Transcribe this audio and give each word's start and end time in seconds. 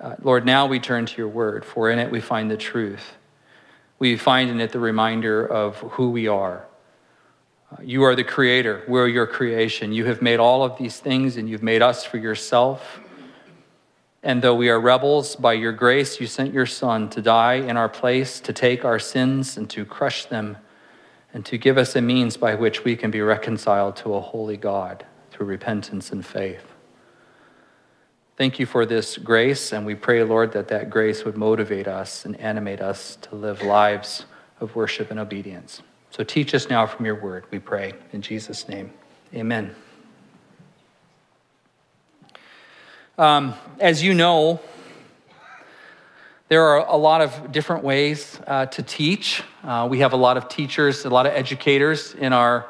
Uh, 0.00 0.14
Lord, 0.22 0.46
now 0.46 0.66
we 0.66 0.78
turn 0.78 1.06
to 1.06 1.16
your 1.16 1.28
word, 1.28 1.64
for 1.64 1.90
in 1.90 1.98
it 1.98 2.10
we 2.10 2.20
find 2.20 2.50
the 2.50 2.56
truth. 2.56 3.16
We 3.98 4.16
find 4.16 4.48
in 4.48 4.60
it 4.60 4.70
the 4.70 4.78
reminder 4.78 5.44
of 5.44 5.76
who 5.78 6.10
we 6.10 6.28
are. 6.28 6.66
Uh, 7.72 7.82
you 7.82 8.04
are 8.04 8.14
the 8.14 8.24
creator, 8.24 8.84
we're 8.86 9.08
your 9.08 9.26
creation. 9.26 9.92
You 9.92 10.04
have 10.04 10.22
made 10.22 10.38
all 10.38 10.62
of 10.62 10.78
these 10.78 11.00
things, 11.00 11.36
and 11.36 11.50
you've 11.50 11.64
made 11.64 11.82
us 11.82 12.04
for 12.04 12.16
yourself. 12.16 13.00
And 14.22 14.40
though 14.40 14.54
we 14.54 14.68
are 14.68 14.80
rebels, 14.80 15.34
by 15.34 15.54
your 15.54 15.72
grace, 15.72 16.20
you 16.20 16.26
sent 16.26 16.52
your 16.52 16.66
Son 16.66 17.08
to 17.10 17.20
die 17.20 17.54
in 17.54 17.76
our 17.76 17.88
place, 17.88 18.40
to 18.40 18.52
take 18.52 18.84
our 18.84 18.98
sins 18.98 19.56
and 19.56 19.68
to 19.70 19.84
crush 19.84 20.26
them, 20.26 20.58
and 21.34 21.44
to 21.46 21.58
give 21.58 21.76
us 21.76 21.96
a 21.96 22.00
means 22.00 22.36
by 22.36 22.54
which 22.54 22.84
we 22.84 22.96
can 22.96 23.10
be 23.10 23.20
reconciled 23.20 23.96
to 23.96 24.14
a 24.14 24.20
holy 24.20 24.56
God 24.56 25.04
through 25.30 25.46
repentance 25.46 26.10
and 26.12 26.24
faith. 26.24 26.67
Thank 28.38 28.60
you 28.60 28.66
for 28.66 28.86
this 28.86 29.18
grace, 29.18 29.72
and 29.72 29.84
we 29.84 29.96
pray, 29.96 30.22
Lord, 30.22 30.52
that 30.52 30.68
that 30.68 30.90
grace 30.90 31.24
would 31.24 31.36
motivate 31.36 31.88
us 31.88 32.24
and 32.24 32.38
animate 32.38 32.80
us 32.80 33.16
to 33.22 33.34
live 33.34 33.64
lives 33.64 34.26
of 34.60 34.76
worship 34.76 35.10
and 35.10 35.18
obedience. 35.18 35.82
So 36.12 36.22
teach 36.22 36.54
us 36.54 36.70
now 36.70 36.86
from 36.86 37.04
your 37.04 37.16
word, 37.16 37.46
we 37.50 37.58
pray. 37.58 37.94
In 38.12 38.22
Jesus' 38.22 38.68
name, 38.68 38.92
amen. 39.34 39.74
Um, 43.18 43.54
as 43.80 44.04
you 44.04 44.14
know, 44.14 44.60
there 46.46 46.62
are 46.62 46.86
a 46.86 46.96
lot 46.96 47.20
of 47.20 47.50
different 47.50 47.82
ways 47.82 48.38
uh, 48.46 48.66
to 48.66 48.84
teach. 48.84 49.42
Uh, 49.64 49.88
we 49.90 49.98
have 49.98 50.12
a 50.12 50.16
lot 50.16 50.36
of 50.36 50.48
teachers, 50.48 51.04
a 51.04 51.10
lot 51.10 51.26
of 51.26 51.32
educators 51.32 52.14
in 52.14 52.32
our 52.32 52.68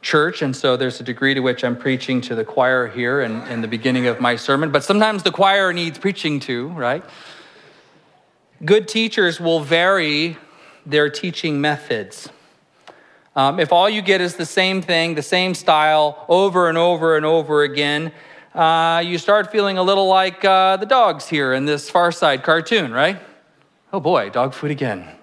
church, 0.00 0.42
and 0.42 0.54
so 0.54 0.76
there's 0.76 1.00
a 1.00 1.04
degree 1.04 1.34
to 1.34 1.40
which 1.40 1.64
I'm 1.64 1.76
preaching 1.76 2.20
to 2.22 2.34
the 2.34 2.44
choir 2.44 2.86
here 2.86 3.20
in, 3.20 3.42
in 3.48 3.60
the 3.60 3.68
beginning 3.68 4.06
of 4.06 4.20
my 4.20 4.36
sermon, 4.36 4.70
but 4.70 4.84
sometimes 4.84 5.22
the 5.22 5.32
choir 5.32 5.72
needs 5.72 5.98
preaching 5.98 6.40
to, 6.40 6.68
right? 6.68 7.04
Good 8.64 8.88
teachers 8.88 9.40
will 9.40 9.60
vary 9.60 10.36
their 10.86 11.10
teaching 11.10 11.60
methods. 11.60 12.28
Um, 13.36 13.60
if 13.60 13.72
all 13.72 13.88
you 13.88 14.02
get 14.02 14.20
is 14.20 14.36
the 14.36 14.46
same 14.46 14.82
thing, 14.82 15.14
the 15.14 15.22
same 15.22 15.54
style, 15.54 16.24
over 16.28 16.68
and 16.68 16.76
over 16.76 17.16
and 17.16 17.24
over 17.24 17.62
again, 17.62 18.12
uh, 18.54 19.02
you 19.04 19.18
start 19.18 19.52
feeling 19.52 19.78
a 19.78 19.82
little 19.82 20.08
like 20.08 20.44
uh, 20.44 20.76
the 20.76 20.86
dogs 20.86 21.28
here 21.28 21.52
in 21.52 21.64
this 21.64 21.88
Far 21.88 22.10
Side 22.10 22.42
cartoon, 22.42 22.92
right? 22.92 23.20
Oh 23.92 24.00
boy, 24.00 24.30
dog 24.30 24.54
food 24.54 24.70
again. 24.70 25.17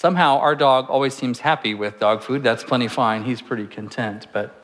Somehow 0.00 0.38
our 0.38 0.54
dog 0.54 0.88
always 0.88 1.12
seems 1.12 1.40
happy 1.40 1.74
with 1.74 1.98
dog 1.98 2.22
food. 2.22 2.42
That's 2.42 2.64
plenty 2.64 2.88
fine. 2.88 3.22
He's 3.22 3.42
pretty 3.42 3.66
content. 3.66 4.28
But 4.32 4.58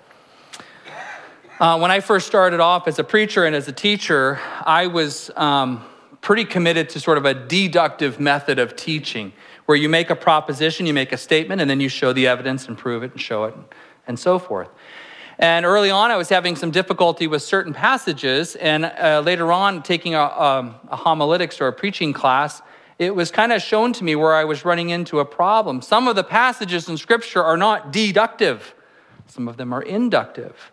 uh, 1.61 1.78
when 1.78 1.91
I 1.91 2.01
first 2.01 2.27
started 2.27 2.59
off 2.59 2.89
as 2.89 2.98
a 2.98 3.05
preacher 3.05 3.45
and 3.45 3.55
as 3.55 3.69
a 3.69 3.73
teacher, 3.73 4.41
I 4.65 4.87
was 4.87 5.31
um, 5.37 5.84
pretty 6.23 6.47
committed 6.47 6.89
to 6.89 7.01
sort 7.01 7.19
of 7.19 7.27
a 7.27 7.34
deductive 7.34 8.19
method 8.19 8.59
of 8.59 8.77
teaching, 8.77 9.34
where 9.67 9.77
you 9.77 9.91
make 9.91 10.09
a 10.09 10.17
proposition, 10.17 10.87
you 10.87 10.95
make 10.95 11.12
a 11.12 11.19
statement, 11.19 11.61
and 11.61 11.69
then 11.69 11.81
you 11.81 11.91
show 11.91 12.15
the 12.15 12.27
evidence 12.27 12.67
and 12.67 12.78
prove 12.78 13.03
it 13.03 13.12
and 13.12 13.21
show 13.21 13.45
it 13.45 13.55
and 14.06 14.19
so 14.19 14.39
forth. 14.39 14.71
And 15.39 15.67
early 15.67 15.91
on, 15.91 16.11
I 16.11 16.17
was 16.17 16.31
having 16.31 16.56
some 16.56 16.71
difficulty 16.71 17.27
with 17.27 17.43
certain 17.43 17.75
passages. 17.75 18.56
And 18.56 18.87
uh, 18.87 19.21
later 19.23 19.53
on, 19.53 19.83
taking 19.83 20.15
a, 20.15 20.23
um, 20.23 20.77
a 20.89 20.97
homiletics 20.97 21.61
or 21.61 21.67
a 21.67 21.75
preaching 21.75 22.15
class, 22.15 22.62
it 22.99 23.15
was 23.15 23.31
kind 23.31 23.53
of 23.53 23.61
shown 23.61 23.93
to 23.95 24.05
me 24.05 24.17
where 24.17 24.35
I 24.35 24.45
was 24.45 24.65
running 24.65 24.91
into 24.91 25.21
a 25.21 25.25
problem. 25.25 25.83
Some 25.83 26.09
of 26.09 26.17
the 26.17 26.25
passages 26.25 26.89
in 26.89 26.97
Scripture 26.97 27.43
are 27.43 27.57
not 27.57 27.93
deductive, 27.93 28.75
some 29.27 29.49
of 29.49 29.57
them 29.57 29.73
are 29.73 29.83
inductive. 29.83 30.73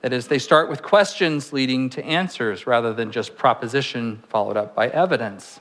That 0.00 0.12
is, 0.12 0.28
they 0.28 0.38
start 0.38 0.70
with 0.70 0.82
questions 0.82 1.52
leading 1.52 1.90
to 1.90 2.04
answers 2.04 2.68
rather 2.68 2.94
than 2.94 3.10
just 3.10 3.36
proposition 3.36 4.22
followed 4.28 4.56
up 4.56 4.74
by 4.74 4.88
evidence. 4.88 5.58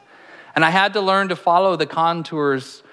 And 0.56 0.64
I 0.64 0.70
had 0.70 0.94
to 0.94 1.02
learn 1.02 1.30
to 1.30 1.36
follow 1.36 1.76
the 1.76 1.88
contours 1.88 2.84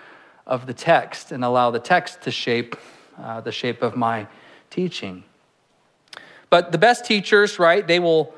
of 0.46 0.66
the 0.66 0.72
text 0.72 1.32
and 1.32 1.44
allow 1.44 1.70
the 1.70 1.78
text 1.78 2.22
to 2.22 2.30
shape 2.30 2.76
uh, 3.18 3.40
the 3.42 3.52
shape 3.52 3.82
of 3.82 3.94
my 3.94 4.26
teaching. 4.70 5.22
But 6.50 6.72
the 6.72 6.78
best 6.78 7.04
teachers, 7.04 7.58
right, 7.58 7.86
they 7.86 7.98
will, 7.98 8.34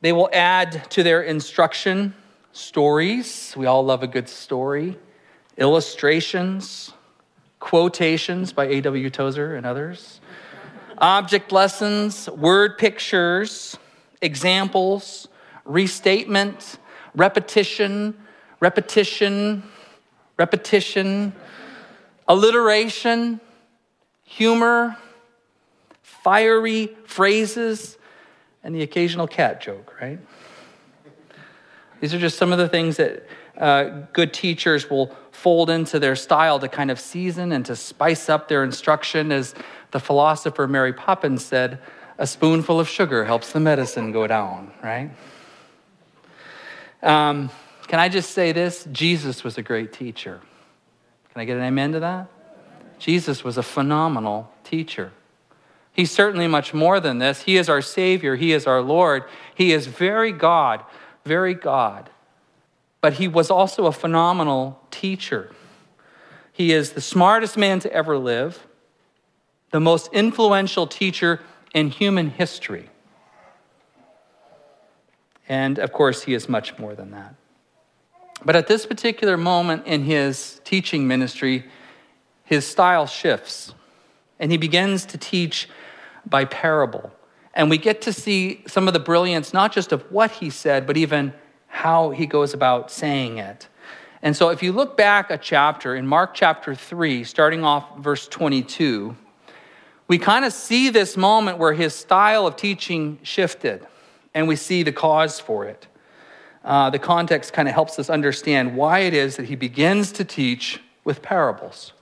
they 0.00 0.12
will 0.12 0.28
add 0.32 0.90
to 0.90 1.02
their 1.02 1.22
instruction 1.22 2.14
stories. 2.58 3.54
We 3.56 3.66
all 3.66 3.84
love 3.84 4.02
a 4.02 4.06
good 4.06 4.28
story, 4.28 4.98
illustrations, 5.56 6.92
quotations 7.60 8.52
by 8.52 8.66
A.W. 8.66 9.10
Tozer 9.10 9.54
and 9.54 9.64
others, 9.64 10.20
object 10.98 11.52
lessons, 11.52 12.28
word 12.28 12.78
pictures, 12.78 13.78
examples, 14.20 15.28
restatement, 15.64 16.78
repetition, 17.14 18.14
repetition, 18.60 19.62
repetition, 20.36 21.32
alliteration, 22.26 23.40
humor 24.24 24.96
fiery 26.28 26.94
phrases, 27.06 27.96
and 28.62 28.74
the 28.74 28.82
occasional 28.82 29.26
cat 29.26 29.60
joke, 29.60 29.94
right? 30.00 30.18
These 32.00 32.14
are 32.14 32.18
just 32.18 32.38
some 32.38 32.52
of 32.52 32.58
the 32.58 32.68
things 32.68 32.96
that 32.96 33.26
uh, 33.56 33.84
good 34.12 34.32
teachers 34.32 34.88
will 34.88 35.14
fold 35.32 35.70
into 35.70 35.98
their 35.98 36.16
style 36.16 36.58
to 36.60 36.68
kind 36.68 36.90
of 36.90 36.98
season 36.98 37.52
and 37.52 37.64
to 37.66 37.76
spice 37.76 38.28
up 38.28 38.48
their 38.48 38.64
instruction. 38.64 39.32
As 39.32 39.54
the 39.90 40.00
philosopher 40.00 40.66
Mary 40.66 40.92
Poppins 40.92 41.44
said, 41.44 41.80
a 42.18 42.26
spoonful 42.26 42.80
of 42.80 42.88
sugar 42.88 43.24
helps 43.24 43.52
the 43.52 43.60
medicine 43.60 44.12
go 44.12 44.26
down, 44.26 44.72
right? 44.82 45.10
Um, 47.02 47.50
can 47.86 48.00
I 48.00 48.08
just 48.08 48.32
say 48.32 48.52
this? 48.52 48.86
Jesus 48.90 49.44
was 49.44 49.56
a 49.56 49.62
great 49.62 49.92
teacher. 49.92 50.40
Can 51.32 51.40
I 51.40 51.44
get 51.44 51.56
an 51.56 51.62
amen 51.62 51.92
to 51.92 52.00
that? 52.00 52.28
Jesus 52.98 53.44
was 53.44 53.56
a 53.56 53.62
phenomenal 53.62 54.50
teacher. 54.64 55.12
He's 55.92 56.10
certainly 56.10 56.46
much 56.48 56.74
more 56.74 57.00
than 57.00 57.18
this. 57.18 57.42
He 57.42 57.56
is 57.56 57.68
our 57.68 57.82
Savior, 57.82 58.36
He 58.36 58.52
is 58.52 58.66
our 58.66 58.82
Lord. 58.82 59.24
He 59.54 59.72
is 59.72 59.86
very 59.86 60.32
God, 60.32 60.84
very 61.24 61.54
God. 61.54 62.10
But 63.00 63.14
He 63.14 63.28
was 63.28 63.50
also 63.50 63.86
a 63.86 63.92
phenomenal 63.92 64.80
teacher. 64.90 65.52
He 66.52 66.72
is 66.72 66.92
the 66.92 67.00
smartest 67.00 67.56
man 67.56 67.78
to 67.80 67.92
ever 67.92 68.18
live, 68.18 68.66
the 69.70 69.80
most 69.80 70.12
influential 70.12 70.86
teacher 70.86 71.40
in 71.72 71.90
human 71.90 72.30
history. 72.30 72.90
And 75.48 75.78
of 75.78 75.92
course, 75.92 76.24
he 76.24 76.34
is 76.34 76.48
much 76.48 76.78
more 76.78 76.94
than 76.94 77.12
that. 77.12 77.34
But 78.44 78.54
at 78.54 78.66
this 78.66 78.86
particular 78.86 79.36
moment 79.36 79.86
in 79.86 80.02
his 80.02 80.60
teaching 80.64 81.08
ministry, 81.08 81.64
his 82.44 82.66
style 82.66 83.06
shifts, 83.06 83.74
and 84.38 84.50
he 84.50 84.58
begins 84.58 85.04
to 85.06 85.18
teach 85.18 85.68
by 86.26 86.44
parable. 86.44 87.10
And 87.58 87.68
we 87.68 87.76
get 87.76 88.02
to 88.02 88.12
see 88.12 88.62
some 88.68 88.86
of 88.86 88.94
the 88.94 89.00
brilliance, 89.00 89.52
not 89.52 89.72
just 89.72 89.90
of 89.90 90.02
what 90.12 90.30
he 90.30 90.48
said, 90.48 90.86
but 90.86 90.96
even 90.96 91.32
how 91.66 92.10
he 92.10 92.24
goes 92.24 92.54
about 92.54 92.88
saying 92.88 93.38
it. 93.38 93.66
And 94.22 94.36
so, 94.36 94.50
if 94.50 94.62
you 94.62 94.70
look 94.70 94.96
back 94.96 95.28
a 95.32 95.36
chapter 95.36 95.96
in 95.96 96.06
Mark 96.06 96.34
chapter 96.34 96.72
3, 96.76 97.24
starting 97.24 97.64
off 97.64 97.98
verse 97.98 98.28
22, 98.28 99.16
we 100.06 100.18
kind 100.18 100.44
of 100.44 100.52
see 100.52 100.88
this 100.88 101.16
moment 101.16 101.58
where 101.58 101.72
his 101.72 101.94
style 101.94 102.46
of 102.46 102.54
teaching 102.54 103.18
shifted, 103.24 103.84
and 104.34 104.46
we 104.46 104.54
see 104.54 104.84
the 104.84 104.92
cause 104.92 105.40
for 105.40 105.66
it. 105.66 105.88
Uh, 106.64 106.90
the 106.90 106.98
context 107.00 107.52
kind 107.52 107.66
of 107.66 107.74
helps 107.74 107.98
us 107.98 108.08
understand 108.08 108.76
why 108.76 109.00
it 109.00 109.14
is 109.14 109.34
that 109.34 109.46
he 109.46 109.56
begins 109.56 110.12
to 110.12 110.24
teach 110.24 110.80
with 111.02 111.22
parables. 111.22 111.92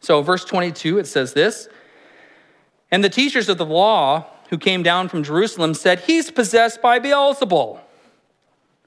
So, 0.00 0.20
verse 0.20 0.44
22, 0.44 0.98
it 0.98 1.06
says 1.06 1.32
this 1.32 1.70
and 2.90 3.04
the 3.04 3.08
teachers 3.08 3.48
of 3.48 3.58
the 3.58 3.66
law 3.66 4.26
who 4.50 4.58
came 4.58 4.82
down 4.82 5.08
from 5.08 5.22
Jerusalem 5.22 5.74
said, 5.74 6.00
He's 6.00 6.30
possessed 6.30 6.80
by 6.80 6.98
Beelzebul. 6.98 7.80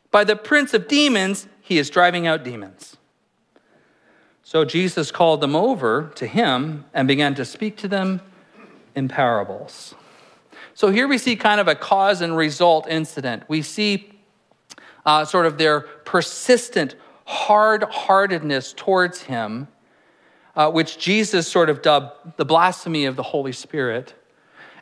By 0.10 0.24
the 0.24 0.36
prince 0.36 0.74
of 0.74 0.88
demons, 0.88 1.48
he 1.62 1.78
is 1.78 1.90
driving 1.90 2.28
out 2.28 2.44
demons. 2.44 2.98
So 4.44 4.66
Jesus 4.66 5.12
called 5.12 5.40
them 5.40 5.56
over 5.56 6.12
to 6.16 6.28
him 6.28 6.86
and 6.94 7.08
began 7.08 7.36
to 7.36 7.46
speak 7.46 7.78
to 7.78 7.88
them 7.88 8.22
in 8.96 9.08
parables. 9.08 9.96
So 10.74 10.90
here 10.90 11.08
we 11.08 11.18
see 11.18 11.36
kind 11.36 11.62
of 11.62 11.68
a 11.68 11.76
cause 11.76 12.22
and 12.22 12.36
result 12.36 12.88
incident. 12.88 13.44
We 13.47 13.62
see 13.62 14.12
uh, 15.06 15.26
sort 15.26 15.46
of 15.46 15.58
their 15.58 15.82
persistent 15.82 16.96
hard 17.26 17.84
heartedness 17.84 18.74
towards 18.74 19.22
him 19.22 19.68
uh, 20.56 20.70
which 20.70 20.98
Jesus 20.98 21.48
sort 21.48 21.70
of 21.70 21.82
dubbed 21.82 22.38
the 22.38 22.46
blasphemy 22.46 23.06
of 23.06 23.16
the 23.16 23.24
Holy 23.24 23.52
Spirit. 23.52 24.14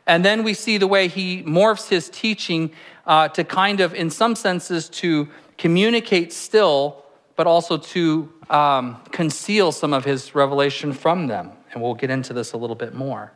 And 0.06 0.24
then 0.24 0.42
we 0.42 0.54
see 0.54 0.78
the 0.78 0.86
way 0.86 1.08
he 1.08 1.42
morphs 1.42 1.88
his 1.88 2.08
teaching 2.08 2.72
uh, 3.06 3.28
to 3.28 3.44
kind 3.44 3.80
of, 3.80 3.94
in 3.94 4.10
some 4.10 4.34
senses, 4.34 4.88
to 4.88 5.28
communicate 5.58 6.32
still, 6.32 7.04
but 7.36 7.46
also 7.46 7.76
to 7.76 8.32
um, 8.48 9.00
conceal 9.12 9.72
some 9.72 9.92
of 9.92 10.04
his 10.04 10.34
revelation 10.34 10.92
from 10.92 11.26
them. 11.28 11.52
And 11.72 11.82
we'll 11.82 11.94
get 11.94 12.10
into 12.10 12.32
this 12.32 12.52
a 12.52 12.56
little 12.56 12.76
bit 12.76 12.94
more. 12.94 13.32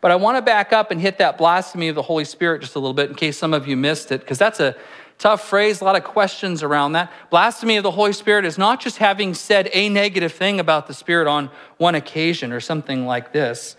But 0.00 0.10
I 0.10 0.16
want 0.16 0.36
to 0.36 0.42
back 0.42 0.72
up 0.72 0.90
and 0.90 1.00
hit 1.00 1.18
that 1.18 1.38
blasphemy 1.38 1.88
of 1.88 1.94
the 1.94 2.02
Holy 2.02 2.24
Spirit 2.24 2.60
just 2.60 2.76
a 2.76 2.78
little 2.78 2.94
bit 2.94 3.08
in 3.08 3.16
case 3.16 3.38
some 3.38 3.54
of 3.54 3.66
you 3.66 3.76
missed 3.76 4.12
it, 4.12 4.20
because 4.20 4.38
that's 4.38 4.60
a 4.60 4.76
Tough 5.18 5.48
phrase, 5.48 5.80
a 5.80 5.84
lot 5.84 5.96
of 5.96 6.04
questions 6.04 6.62
around 6.62 6.92
that. 6.92 7.10
Blasphemy 7.30 7.76
of 7.76 7.82
the 7.82 7.92
Holy 7.92 8.12
Spirit 8.12 8.44
is 8.44 8.58
not 8.58 8.80
just 8.80 8.98
having 8.98 9.32
said 9.32 9.70
a 9.72 9.88
negative 9.88 10.32
thing 10.32 10.60
about 10.60 10.86
the 10.86 10.94
Spirit 10.94 11.28
on 11.28 11.50
one 11.78 11.94
occasion 11.94 12.52
or 12.52 12.60
something 12.60 13.06
like 13.06 13.32
this, 13.32 13.76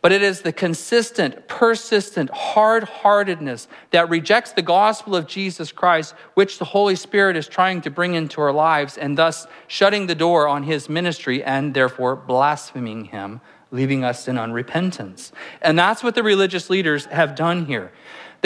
but 0.00 0.12
it 0.12 0.22
is 0.22 0.42
the 0.42 0.52
consistent, 0.52 1.46
persistent, 1.48 2.30
hard 2.30 2.84
heartedness 2.84 3.68
that 3.90 4.08
rejects 4.08 4.52
the 4.52 4.62
gospel 4.62 5.14
of 5.14 5.26
Jesus 5.26 5.72
Christ, 5.72 6.14
which 6.34 6.58
the 6.58 6.64
Holy 6.64 6.96
Spirit 6.96 7.36
is 7.36 7.48
trying 7.48 7.80
to 7.82 7.90
bring 7.90 8.14
into 8.14 8.40
our 8.40 8.52
lives, 8.52 8.96
and 8.96 9.18
thus 9.18 9.46
shutting 9.66 10.06
the 10.06 10.14
door 10.14 10.48
on 10.48 10.62
his 10.62 10.88
ministry 10.88 11.42
and 11.42 11.74
therefore 11.74 12.16
blaspheming 12.16 13.06
him, 13.06 13.40
leaving 13.72 14.04
us 14.04 14.28
in 14.28 14.36
unrepentance. 14.36 15.32
And 15.60 15.78
that's 15.78 16.02
what 16.02 16.14
the 16.14 16.22
religious 16.22 16.70
leaders 16.70 17.06
have 17.06 17.34
done 17.34 17.66
here. 17.66 17.92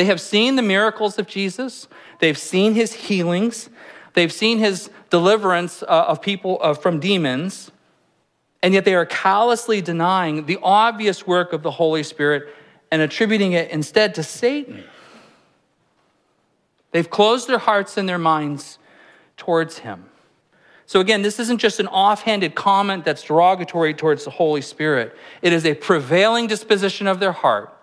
They 0.01 0.07
have 0.07 0.19
seen 0.19 0.57
the 0.57 0.63
miracles 0.63 1.19
of 1.19 1.27
Jesus, 1.27 1.87
they've 2.21 2.39
seen 2.39 2.73
his 2.73 2.95
healings, 2.95 3.69
they've 4.15 4.33
seen 4.33 4.59
his 4.59 4.89
deliverance 5.11 5.83
uh, 5.83 6.07
of 6.09 6.23
people 6.23 6.59
uh, 6.63 6.73
from 6.73 7.01
demons, 7.01 7.71
and 8.63 8.73
yet 8.73 8.87
they 8.87 8.95
are 8.95 9.05
callously 9.05 9.83
denying 9.83 10.47
the 10.47 10.59
obvious 10.63 11.27
work 11.27 11.53
of 11.53 11.63
the 11.63 11.73
Holy 11.73 12.03
Spirit 12.03 12.49
and 12.91 13.03
attributing 13.03 13.53
it 13.53 13.71
instead 13.71 14.15
to 14.15 14.23
Satan. 14.23 14.85
They've 16.93 17.11
closed 17.11 17.47
their 17.47 17.59
hearts 17.59 17.99
and 17.99 18.09
their 18.09 18.17
minds 18.17 18.79
towards 19.37 19.81
him. 19.81 20.07
So, 20.87 21.01
again, 21.01 21.21
this 21.21 21.39
isn't 21.39 21.59
just 21.59 21.79
an 21.79 21.89
offhanded 21.89 22.55
comment 22.55 23.05
that's 23.05 23.25
derogatory 23.25 23.93
towards 23.93 24.25
the 24.25 24.31
Holy 24.31 24.63
Spirit. 24.63 25.15
It 25.43 25.53
is 25.53 25.67
a 25.67 25.75
prevailing 25.75 26.47
disposition 26.47 27.07
of 27.07 27.21
their 27.21 27.33
heart 27.33 27.77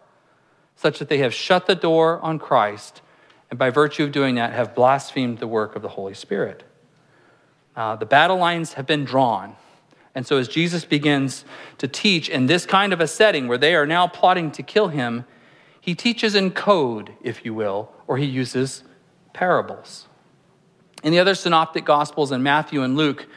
such 0.78 1.00
that 1.00 1.10
they 1.10 1.18
have 1.18 1.34
shut 1.34 1.66
the 1.66 1.76
door 1.76 2.22
on 2.22 2.40
Christ, 2.40 3.02
and 3.50 3.60
by 3.60 3.70
virtue 3.70 4.04
of 4.04 4.12
doing 4.12 4.36
that, 4.36 4.54
have 4.54 4.74
blasphemed 4.74 5.40
the 5.40 5.48
work 5.48 5.76
of 5.76 5.82
the 5.82 5.90
Holy 5.90 6.14
Spirit. 6.14 6.64
Uh, 7.76 7.96
the 7.96 8.06
battle 8.06 8.38
lines 8.38 8.74
have 8.74 8.86
been 8.86 9.04
drawn. 9.04 9.56
And 10.16 10.26
so, 10.26 10.38
as 10.38 10.48
Jesus 10.48 10.86
begins 10.86 11.46
to 11.78 11.88
teach 11.88 12.30
in 12.30 12.46
this 12.46 12.66
kind 12.66 12.94
of 12.94 13.02
a 13.02 13.08
setting 13.08 13.48
where 13.48 13.58
they 13.58 13.76
are 13.76 13.86
now 13.86 14.08
plotting 14.08 14.52
to 14.52 14.64
kill 14.64 14.88
him, 14.88 15.26
he 15.80 15.94
teaches 15.94 16.36
in 16.36 16.52
code, 16.52 17.14
if 17.22 17.46
you 17.46 17.54
will, 17.54 17.92
or 18.08 18.18
he 18.18 18.26
uses 18.26 18.84
parables. 19.34 20.08
In 21.04 21.12
the 21.12 21.20
other 21.20 21.36
synoptic 21.36 21.86
gospels, 21.86 22.32
in 22.32 22.42
Matthew 22.42 22.82
and 22.82 22.96
Luke, 22.96 23.28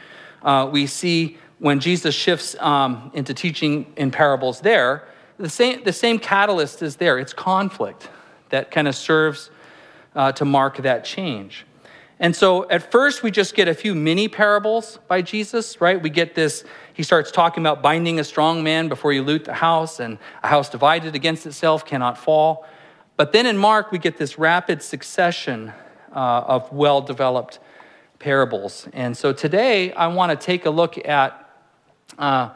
uh, 0.41 0.67
we 0.71 0.87
see 0.87 1.37
when 1.59 1.79
Jesus 1.79 2.15
shifts 2.15 2.55
um, 2.59 3.11
into 3.13 3.33
teaching 3.33 3.93
in 3.95 4.09
parables 4.09 4.61
there, 4.61 5.07
the 5.41 5.49
same, 5.49 5.83
the 5.83 5.93
same 5.93 6.19
catalyst 6.19 6.81
is 6.83 6.97
there. 6.97 7.17
It's 7.17 7.33
conflict 7.33 8.09
that 8.49 8.69
kind 8.69 8.87
of 8.87 8.95
serves 8.95 9.49
uh, 10.15 10.31
to 10.33 10.45
mark 10.45 10.77
that 10.77 11.03
change. 11.03 11.65
And 12.19 12.35
so 12.35 12.69
at 12.69 12.91
first, 12.91 13.23
we 13.23 13.31
just 13.31 13.55
get 13.55 13.67
a 13.67 13.73
few 13.73 13.95
mini 13.95 14.27
parables 14.27 14.99
by 15.07 15.23
Jesus, 15.23 15.81
right? 15.81 15.99
We 15.99 16.11
get 16.11 16.35
this, 16.35 16.63
he 16.93 17.01
starts 17.01 17.31
talking 17.31 17.63
about 17.63 17.81
binding 17.81 18.19
a 18.19 18.23
strong 18.23 18.63
man 18.63 18.87
before 18.87 19.11
you 19.11 19.23
loot 19.23 19.45
the 19.45 19.55
house, 19.55 19.99
and 19.99 20.19
a 20.43 20.47
house 20.47 20.69
divided 20.69 21.15
against 21.15 21.47
itself 21.47 21.83
cannot 21.83 22.19
fall. 22.19 22.67
But 23.17 23.31
then 23.31 23.47
in 23.47 23.57
Mark, 23.57 23.91
we 23.91 23.97
get 23.97 24.17
this 24.17 24.37
rapid 24.37 24.83
succession 24.83 25.73
uh, 26.15 26.19
of 26.19 26.71
well 26.71 27.01
developed 27.01 27.57
parables. 28.19 28.87
And 28.93 29.17
so 29.17 29.33
today, 29.33 29.91
I 29.93 30.07
want 30.07 30.29
to 30.39 30.45
take 30.45 30.67
a 30.67 30.69
look 30.69 31.03
at. 31.03 31.49
Uh, 32.19 32.51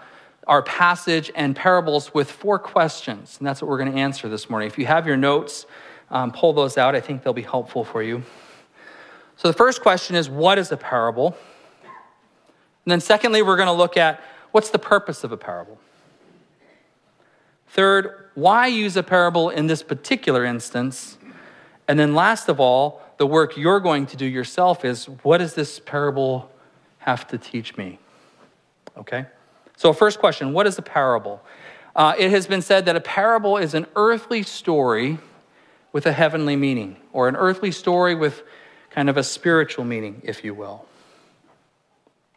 our 0.47 0.61
passage 0.61 1.31
and 1.35 1.55
parables 1.55 2.13
with 2.13 2.31
four 2.31 2.59
questions. 2.59 3.37
And 3.39 3.47
that's 3.47 3.61
what 3.61 3.69
we're 3.69 3.79
going 3.79 3.91
to 3.91 3.97
answer 3.97 4.29
this 4.29 4.49
morning. 4.49 4.67
If 4.67 4.77
you 4.77 4.85
have 4.85 5.07
your 5.07 5.17
notes, 5.17 5.65
um, 6.11 6.31
pull 6.31 6.53
those 6.53 6.77
out. 6.77 6.95
I 6.95 7.01
think 7.01 7.23
they'll 7.23 7.33
be 7.33 7.41
helpful 7.41 7.83
for 7.83 8.03
you. 8.03 8.23
So 9.37 9.47
the 9.47 9.53
first 9.53 9.81
question 9.81 10.15
is 10.15 10.29
what 10.29 10.57
is 10.57 10.71
a 10.71 10.77
parable? 10.77 11.35
And 12.85 12.91
then, 12.91 13.01
secondly, 13.01 13.41
we're 13.41 13.57
going 13.57 13.67
to 13.67 13.73
look 13.73 13.97
at 13.97 14.21
what's 14.51 14.69
the 14.69 14.79
purpose 14.79 15.23
of 15.23 15.31
a 15.31 15.37
parable. 15.37 15.79
Third, 17.69 18.29
why 18.35 18.67
use 18.67 18.95
a 18.95 19.03
parable 19.03 19.49
in 19.49 19.67
this 19.67 19.81
particular 19.81 20.45
instance? 20.45 21.17
And 21.87 21.99
then, 21.99 22.13
last 22.13 22.47
of 22.47 22.59
all, 22.59 23.01
the 23.17 23.25
work 23.25 23.57
you're 23.57 23.79
going 23.79 24.05
to 24.07 24.17
do 24.17 24.25
yourself 24.25 24.85
is 24.85 25.05
what 25.23 25.39
does 25.39 25.55
this 25.55 25.79
parable 25.79 26.51
have 26.99 27.27
to 27.27 27.37
teach 27.37 27.75
me? 27.75 27.97
Okay? 28.97 29.25
So, 29.77 29.93
first 29.93 30.19
question 30.19 30.53
what 30.53 30.67
is 30.67 30.77
a 30.77 30.81
parable? 30.81 31.41
Uh, 31.95 32.13
it 32.17 32.29
has 32.31 32.47
been 32.47 32.61
said 32.61 32.85
that 32.85 32.95
a 32.95 33.01
parable 33.01 33.57
is 33.57 33.73
an 33.73 33.85
earthly 33.95 34.43
story 34.43 35.17
with 35.93 36.05
a 36.05 36.11
heavenly 36.11 36.57
meaning, 36.57 36.97
or 37.13 37.29
an 37.29 37.35
earthly 37.37 37.71
story 37.71 38.15
with 38.15 38.43
kind 38.89 39.09
of 39.09 39.15
a 39.15 39.23
spiritual 39.23 39.85
meaning, 39.85 40.21
if 40.23 40.43
you 40.43 40.53
will. 40.53 40.85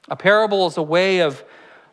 A 0.08 0.16
parable 0.16 0.66
is 0.66 0.76
a 0.76 0.82
way 0.82 1.20
of, 1.20 1.44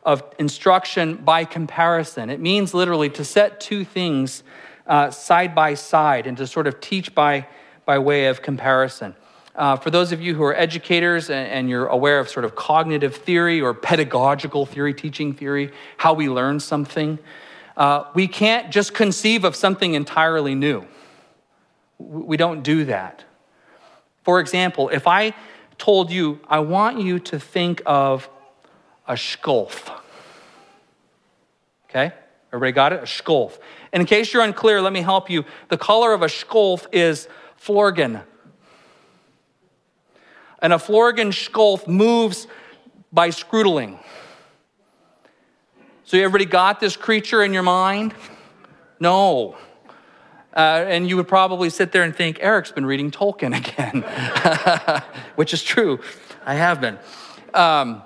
of 0.03 0.23
instruction 0.37 1.15
by 1.15 1.43
comparison. 1.43 2.29
It 2.29 2.39
means 2.39 2.73
literally 2.73 3.09
to 3.11 3.25
set 3.25 3.59
two 3.59 3.83
things 3.83 4.43
uh, 4.87 5.09
side 5.09 5.55
by 5.55 5.73
side 5.73 6.27
and 6.27 6.37
to 6.37 6.47
sort 6.47 6.67
of 6.67 6.79
teach 6.79 7.15
by, 7.15 7.47
by 7.85 7.97
way 7.97 8.27
of 8.27 8.41
comparison. 8.41 9.15
Uh, 9.55 9.77
for 9.77 9.89
those 9.89 10.11
of 10.11 10.21
you 10.21 10.35
who 10.35 10.43
are 10.43 10.53
educators 10.53 11.29
and, 11.29 11.47
and, 11.49 11.69
you're 11.69 11.87
aware 11.87 12.19
of 12.19 12.27
sort 12.27 12.43
of 12.43 12.55
cognitive 12.55 13.15
theory 13.15 13.61
or 13.61 13.73
pedagogical 13.73 14.65
theory, 14.65 14.93
teaching 14.93 15.33
theory, 15.33 15.71
how 15.95 16.13
we 16.13 16.27
learn 16.27 16.59
something, 16.59 17.17
uh, 17.77 18.03
we 18.13 18.27
can't 18.27 18.69
just 18.69 18.93
conceive 18.93 19.45
of 19.45 19.55
something 19.55 19.93
entirely 19.93 20.55
new. 20.55 20.85
We 21.99 22.35
don't 22.35 22.63
do 22.63 22.83
that. 22.85 23.23
For 24.23 24.41
example, 24.41 24.89
if 24.89 25.07
I 25.07 25.33
told 25.77 26.11
you, 26.11 26.41
I 26.49 26.59
want 26.59 26.99
you 26.99 27.19
to 27.19 27.39
think 27.39 27.81
of 27.85 28.27
a 29.07 29.13
sculf. 29.13 29.89
Okay? 31.89 32.11
Everybody 32.51 32.71
got 32.73 32.91
it? 32.91 32.99
A 32.99 33.03
sculf. 33.03 33.57
And 33.93 34.01
in 34.01 34.07
case 34.07 34.33
you're 34.33 34.43
unclear, 34.43 34.81
let 34.81 34.91
me 34.91 35.01
help 35.01 35.29
you. 35.29 35.45
The 35.69 35.77
color 35.77 36.11
of 36.11 36.23
a 36.23 36.27
sculf 36.27 36.87
is 36.91 37.29
Florgan 37.55 38.21
and 40.65 40.73
a 40.73 40.79
Florigan 40.79 41.29
Sculf 41.29 41.87
moves 41.87 42.47
by 43.13 43.29
scrutling. 43.29 43.99
So, 46.05 46.17
you 46.17 46.23
everybody 46.23 46.45
got 46.45 46.79
this 46.79 46.97
creature 46.97 47.43
in 47.43 47.53
your 47.53 47.61
mind? 47.61 48.15
No. 48.99 49.57
Uh, 50.55 50.83
and 50.87 51.07
you 51.07 51.17
would 51.17 51.27
probably 51.27 51.69
sit 51.69 51.91
there 51.91 52.01
and 52.01 52.15
think, 52.15 52.39
Eric's 52.41 52.71
been 52.71 52.87
reading 52.87 53.11
Tolkien 53.11 53.55
again, 53.55 55.03
which 55.35 55.53
is 55.53 55.61
true. 55.61 55.99
I 56.43 56.55
have 56.55 56.81
been. 56.81 56.97
Um, 57.53 58.01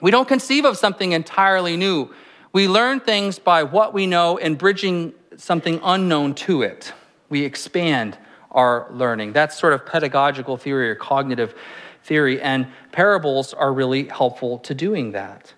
we 0.00 0.10
don't 0.10 0.26
conceive 0.26 0.64
of 0.64 0.78
something 0.78 1.12
entirely 1.12 1.76
new. 1.76 2.08
We 2.54 2.68
learn 2.68 3.00
things 3.00 3.38
by 3.38 3.64
what 3.64 3.92
we 3.92 4.06
know 4.06 4.38
and 4.38 4.56
bridging 4.56 5.12
something 5.36 5.78
unknown 5.84 6.36
to 6.36 6.62
it. 6.62 6.94
We 7.28 7.44
expand 7.44 8.16
our 8.50 8.88
learning. 8.92 9.34
That's 9.34 9.58
sort 9.58 9.74
of 9.74 9.84
pedagogical 9.84 10.56
theory 10.56 10.88
or 10.88 10.94
cognitive 10.94 11.54
theory, 12.04 12.40
and 12.40 12.66
parables 12.90 13.54
are 13.54 13.72
really 13.72 14.08
helpful 14.08 14.58
to 14.60 14.74
doing 14.74 15.12
that. 15.12 15.54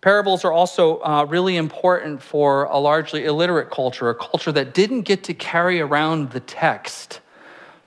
Parables 0.00 0.44
are 0.44 0.52
also 0.52 1.00
uh, 1.00 1.24
really 1.24 1.56
important 1.56 2.22
for 2.22 2.64
a 2.64 2.78
largely 2.78 3.24
illiterate 3.24 3.70
culture, 3.70 4.10
a 4.10 4.14
culture 4.14 4.52
that 4.52 4.74
didn't 4.74 5.02
get 5.02 5.24
to 5.24 5.34
carry 5.34 5.80
around 5.80 6.30
the 6.32 6.40
text 6.40 7.20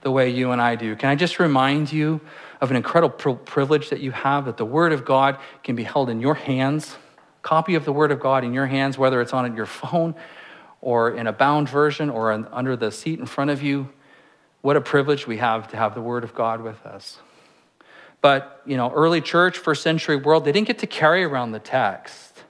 the 0.00 0.10
way 0.10 0.28
you 0.28 0.50
and 0.50 0.60
I 0.60 0.74
do. 0.74 0.96
Can 0.96 1.10
I 1.10 1.14
just 1.14 1.38
remind 1.38 1.92
you 1.92 2.20
of 2.60 2.70
an 2.70 2.76
incredible 2.76 3.36
privilege 3.36 3.90
that 3.90 4.00
you 4.00 4.10
have 4.10 4.46
that 4.46 4.56
the 4.56 4.64
Word 4.64 4.92
of 4.92 5.04
God 5.04 5.38
can 5.62 5.76
be 5.76 5.84
held 5.84 6.10
in 6.10 6.20
your 6.20 6.34
hands? 6.34 6.96
Copy 7.42 7.76
of 7.76 7.84
the 7.84 7.92
Word 7.92 8.10
of 8.10 8.18
God 8.18 8.42
in 8.42 8.52
your 8.52 8.66
hands, 8.66 8.98
whether 8.98 9.20
it's 9.20 9.32
on 9.32 9.54
your 9.54 9.66
phone 9.66 10.14
or 10.80 11.10
in 11.10 11.26
a 11.26 11.32
bound 11.32 11.68
version 11.68 12.10
or 12.10 12.32
under 12.32 12.76
the 12.76 12.90
seat 12.90 13.18
in 13.18 13.26
front 13.26 13.50
of 13.50 13.62
you. 13.62 13.88
What 14.60 14.76
a 14.76 14.80
privilege 14.80 15.26
we 15.26 15.36
have 15.36 15.68
to 15.68 15.76
have 15.76 15.94
the 15.94 16.02
Word 16.02 16.24
of 16.24 16.34
God 16.34 16.62
with 16.62 16.84
us. 16.84 17.18
But, 18.20 18.62
you 18.66 18.76
know, 18.76 18.90
early 18.90 19.20
church, 19.20 19.58
first 19.58 19.82
century 19.82 20.16
world, 20.16 20.44
they 20.44 20.52
didn't 20.52 20.66
get 20.66 20.78
to 20.78 20.86
carry 20.86 21.24
around 21.24 21.52
the 21.52 21.60
text. 21.60 22.42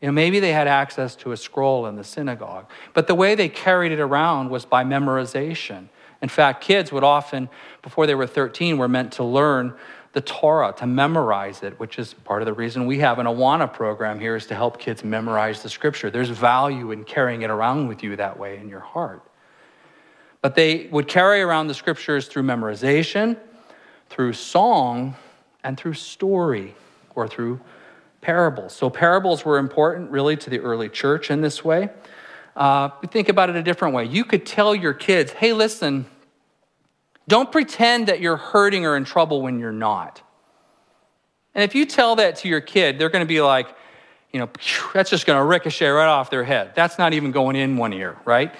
You 0.00 0.08
know, 0.08 0.12
maybe 0.12 0.40
they 0.40 0.52
had 0.52 0.66
access 0.66 1.14
to 1.16 1.32
a 1.32 1.36
scroll 1.36 1.86
in 1.86 1.96
the 1.96 2.04
synagogue, 2.04 2.70
but 2.94 3.06
the 3.06 3.14
way 3.14 3.34
they 3.34 3.48
carried 3.48 3.92
it 3.92 4.00
around 4.00 4.48
was 4.48 4.64
by 4.64 4.82
memorization. 4.82 5.88
In 6.22 6.28
fact, 6.28 6.62
kids 6.62 6.92
would 6.92 7.04
often, 7.04 7.48
before 7.82 8.06
they 8.06 8.14
were 8.14 8.26
13, 8.26 8.78
were 8.78 8.88
meant 8.88 9.12
to 9.12 9.24
learn 9.24 9.74
the 10.12 10.20
Torah, 10.20 10.74
to 10.78 10.86
memorize 10.86 11.62
it, 11.62 11.78
which 11.78 11.98
is 11.98 12.14
part 12.14 12.42
of 12.42 12.46
the 12.46 12.52
reason 12.52 12.86
we 12.86 12.98
have 12.98 13.18
an 13.18 13.26
Awana 13.26 13.72
program 13.72 14.18
here 14.18 14.36
is 14.36 14.46
to 14.46 14.54
help 14.54 14.78
kids 14.78 15.04
memorize 15.04 15.62
the 15.62 15.68
scripture. 15.68 16.10
There's 16.10 16.30
value 16.30 16.90
in 16.90 17.04
carrying 17.04 17.42
it 17.42 17.50
around 17.50 17.86
with 17.86 18.02
you 18.02 18.16
that 18.16 18.38
way 18.38 18.58
in 18.58 18.68
your 18.68 18.80
heart. 18.80 19.22
But 20.42 20.56
they 20.56 20.88
would 20.90 21.06
carry 21.06 21.42
around 21.42 21.68
the 21.68 21.74
scriptures 21.74 22.26
through 22.26 22.42
memorization, 22.42 23.36
through 24.10 24.34
song 24.34 25.16
and 25.64 25.78
through 25.78 25.94
story 25.94 26.74
or 27.14 27.26
through 27.26 27.60
parables. 28.20 28.74
So, 28.74 28.90
parables 28.90 29.44
were 29.44 29.58
important 29.58 30.10
really 30.10 30.36
to 30.36 30.50
the 30.50 30.60
early 30.60 30.88
church 30.90 31.30
in 31.30 31.40
this 31.40 31.64
way. 31.64 31.88
Uh, 32.54 32.90
think 33.06 33.28
about 33.30 33.48
it 33.48 33.56
a 33.56 33.62
different 33.62 33.94
way. 33.94 34.04
You 34.04 34.24
could 34.24 34.44
tell 34.44 34.74
your 34.74 34.92
kids, 34.92 35.32
hey, 35.32 35.52
listen, 35.52 36.06
Don't 37.28 37.52
pretend 37.52 38.08
that 38.08 38.20
you're 38.20 38.36
hurting 38.36 38.84
or 38.84 38.96
in 38.96 39.04
trouble 39.04 39.40
when 39.40 39.60
you're 39.60 39.70
not. 39.70 40.20
And 41.54 41.62
if 41.62 41.76
you 41.76 41.86
tell 41.86 42.16
that 42.16 42.36
to 42.36 42.48
your 42.48 42.60
kid, 42.60 42.98
they're 42.98 43.08
going 43.08 43.24
to 43.24 43.28
be 43.28 43.40
like, 43.40 43.68
you 44.32 44.40
know, 44.40 44.48
that's 44.92 45.10
just 45.10 45.26
going 45.26 45.38
to 45.38 45.44
ricochet 45.44 45.88
right 45.88 46.08
off 46.08 46.28
their 46.28 46.42
head. 46.42 46.72
That's 46.74 46.98
not 46.98 47.14
even 47.14 47.30
going 47.30 47.54
in 47.54 47.76
one 47.76 47.92
ear, 47.92 48.16
right? 48.24 48.52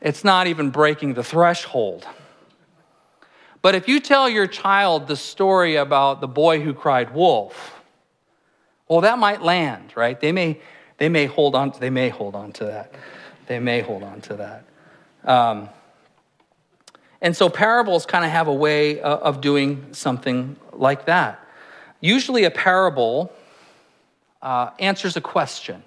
It's 0.00 0.24
not 0.24 0.48
even 0.48 0.70
breaking 0.70 1.14
the 1.14 1.22
threshold. 1.22 2.04
But 3.66 3.74
if 3.74 3.88
you 3.88 3.98
tell 3.98 4.28
your 4.28 4.46
child 4.46 5.08
the 5.08 5.16
story 5.16 5.74
about 5.74 6.20
the 6.20 6.28
boy 6.28 6.60
who 6.60 6.72
cried 6.72 7.12
wolf, 7.12 7.82
well, 8.86 9.00
that 9.00 9.18
might 9.18 9.42
land, 9.42 9.92
right? 9.96 10.20
They 10.20 10.30
may, 10.30 10.60
they 10.98 11.08
may 11.08 11.26
hold 11.26 11.56
on. 11.56 11.72
To, 11.72 11.80
they 11.80 11.90
may 11.90 12.08
hold 12.08 12.36
on 12.36 12.52
to 12.52 12.66
that. 12.66 12.94
They 13.48 13.58
may 13.58 13.80
hold 13.80 14.04
on 14.04 14.20
to 14.20 14.34
that. 14.34 14.64
Um, 15.24 15.68
and 17.20 17.36
so 17.36 17.48
parables 17.48 18.06
kind 18.06 18.24
of 18.24 18.30
have 18.30 18.46
a 18.46 18.54
way 18.54 19.00
of 19.00 19.40
doing 19.40 19.88
something 19.90 20.54
like 20.72 21.06
that. 21.06 21.44
Usually, 22.00 22.44
a 22.44 22.52
parable 22.52 23.32
uh, 24.42 24.70
answers 24.78 25.16
a 25.16 25.20
question, 25.20 25.82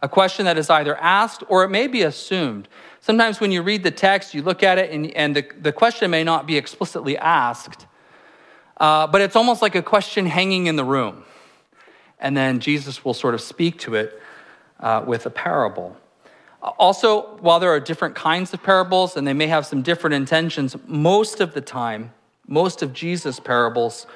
a 0.00 0.08
question 0.08 0.46
that 0.46 0.56
is 0.56 0.70
either 0.70 0.96
asked 0.96 1.44
or 1.50 1.64
it 1.64 1.68
may 1.68 1.86
be 1.86 2.00
assumed. 2.00 2.66
Sometimes 3.00 3.40
when 3.40 3.52
you 3.52 3.62
read 3.62 3.82
the 3.82 3.90
text, 3.90 4.34
you 4.34 4.42
look 4.42 4.62
at 4.62 4.78
it 4.78 4.90
and, 4.90 5.10
and 5.12 5.36
the, 5.36 5.46
the 5.60 5.72
question 5.72 6.10
may 6.10 6.24
not 6.24 6.46
be 6.46 6.56
explicitly 6.56 7.16
asked, 7.16 7.86
uh, 8.78 9.06
but 9.06 9.20
it's 9.20 9.36
almost 9.36 9.62
like 9.62 9.74
a 9.74 9.82
question 9.82 10.26
hanging 10.26 10.66
in 10.66 10.76
the 10.76 10.84
room. 10.84 11.24
And 12.18 12.36
then 12.36 12.60
Jesus 12.60 13.04
will 13.04 13.14
sort 13.14 13.34
of 13.34 13.40
speak 13.40 13.78
to 13.80 13.94
it 13.94 14.20
uh, 14.80 15.04
with 15.06 15.26
a 15.26 15.30
parable. 15.30 15.96
Also, 16.60 17.36
while 17.38 17.60
there 17.60 17.70
are 17.70 17.80
different 17.80 18.16
kinds 18.16 18.52
of 18.52 18.62
parables 18.62 19.16
and 19.16 19.26
they 19.26 19.32
may 19.32 19.46
have 19.46 19.64
some 19.64 19.82
different 19.82 20.14
intentions, 20.14 20.76
most 20.86 21.40
of 21.40 21.54
the 21.54 21.60
time, 21.60 22.12
most 22.48 22.82
of 22.82 22.92
Jesus' 22.92 23.38
parables 23.38 24.06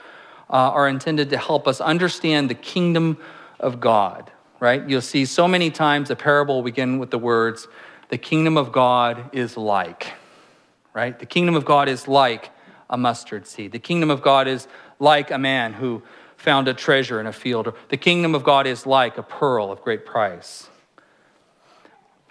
uh, 0.51 0.55
are 0.55 0.89
intended 0.89 1.31
to 1.31 1.39
help 1.39 1.69
us 1.69 1.81
understand 1.81 2.51
the 2.51 2.55
kingdom 2.55 3.17
of 3.61 3.79
God, 3.79 4.33
right? 4.59 4.87
You'll 4.89 5.01
see 5.01 5.25
so 5.25 5.47
many 5.47 5.71
times 5.71 6.11
a 6.11 6.17
parable 6.17 6.63
begin 6.63 6.99
with 6.99 7.11
the 7.11 7.19
words, 7.19 7.69
the 8.13 8.19
kingdom 8.19 8.59
of 8.59 8.73
God 8.73 9.31
is 9.33 9.57
like, 9.57 10.13
right? 10.93 11.19
The 11.19 11.25
kingdom 11.25 11.55
of 11.55 11.65
God 11.65 11.89
is 11.89 12.07
like 12.07 12.51
a 12.91 12.99
mustard 12.99 13.47
seed. 13.47 13.73
The 13.73 13.79
kingdom 13.79 14.11
of 14.11 14.21
God 14.21 14.47
is 14.47 14.69
like 15.01 15.31
a 15.31 15.39
man 15.39 15.73
who 15.73 16.03
found 16.37 16.69
a 16.69 16.75
treasure 16.75 17.21
in 17.21 17.27
a 17.27 17.33
field. 17.33 17.73
The 17.89 17.97
kingdom 17.97 18.35
of 18.35 18.45
God 18.45 18.67
is 18.67 18.85
like 18.85 19.17
a 19.17 19.23
pearl 19.23 19.73
of 19.73 19.81
great 19.81 20.05
price. 20.05 20.69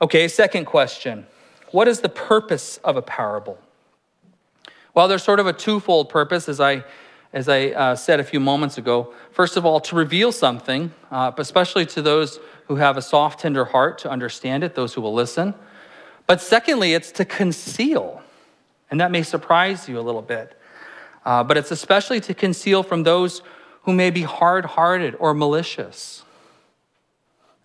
Okay, 0.04 0.28
second 0.28 0.66
question 0.66 1.26
What 1.72 1.88
is 1.88 2.02
the 2.02 2.10
purpose 2.10 2.78
of 2.84 2.96
a 2.96 3.02
parable? 3.02 3.58
Well, 4.94 5.08
there's 5.08 5.24
sort 5.24 5.40
of 5.40 5.48
a 5.48 5.54
twofold 5.54 6.10
purpose, 6.10 6.48
as 6.48 6.60
I, 6.60 6.84
as 7.34 7.50
I 7.50 7.70
uh, 7.70 7.96
said 7.96 8.20
a 8.20 8.24
few 8.24 8.40
moments 8.40 8.78
ago. 8.78 9.16
First 9.32 9.58
of 9.58 9.66
all, 9.66 9.80
to 9.80 9.96
reveal 9.96 10.32
something, 10.32 10.94
uh, 11.10 11.32
especially 11.40 11.88
to 11.88 12.04
those 12.04 12.40
who 12.68 12.76
have 12.76 12.98
a 12.98 13.02
soft, 13.02 13.40
tender 13.40 13.66
heart 13.66 13.98
to 13.98 14.12
understand 14.12 14.64
it, 14.64 14.76
those 14.76 14.94
who 14.94 15.02
will 15.02 15.16
listen. 15.16 15.56
But 16.32 16.40
secondly, 16.40 16.94
it's 16.94 17.12
to 17.12 17.26
conceal. 17.26 18.22
And 18.90 19.02
that 19.02 19.12
may 19.12 19.22
surprise 19.22 19.90
you 19.90 20.00
a 20.00 20.06
little 20.08 20.22
bit. 20.22 20.58
Uh, 21.26 21.44
but 21.44 21.58
it's 21.58 21.72
especially 21.72 22.22
to 22.22 22.34
conceal 22.34 22.84
from 22.84 23.04
those 23.04 23.42
who 23.82 23.92
may 23.92 24.12
be 24.12 24.22
hard 24.22 24.64
hearted 24.64 25.18
or 25.20 25.34
malicious. 25.34 26.24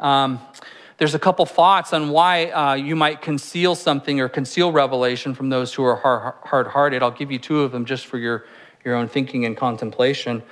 Um, 0.00 0.40
there's 0.99 1.14
a 1.14 1.18
couple 1.20 1.46
thoughts 1.46 1.92
on 1.92 2.11
why 2.11 2.46
uh, 2.46 2.75
you 2.75 2.96
might 2.96 3.23
conceal 3.23 3.76
something 3.76 4.18
or 4.18 4.28
conceal 4.28 4.73
revelation 4.73 5.32
from 5.32 5.49
those 5.49 5.73
who 5.73 5.85
are 5.85 6.35
hard 6.42 6.66
hearted. 6.66 7.04
I'll 7.04 7.12
give 7.12 7.30
you 7.30 7.38
two 7.38 7.61
of 7.61 7.70
them 7.70 7.85
just 7.85 8.06
for 8.06 8.18
your, 8.18 8.46
your 8.85 8.96
own 8.96 9.06
thinking 9.06 9.44
and 9.44 9.56
contemplation. 9.56 10.42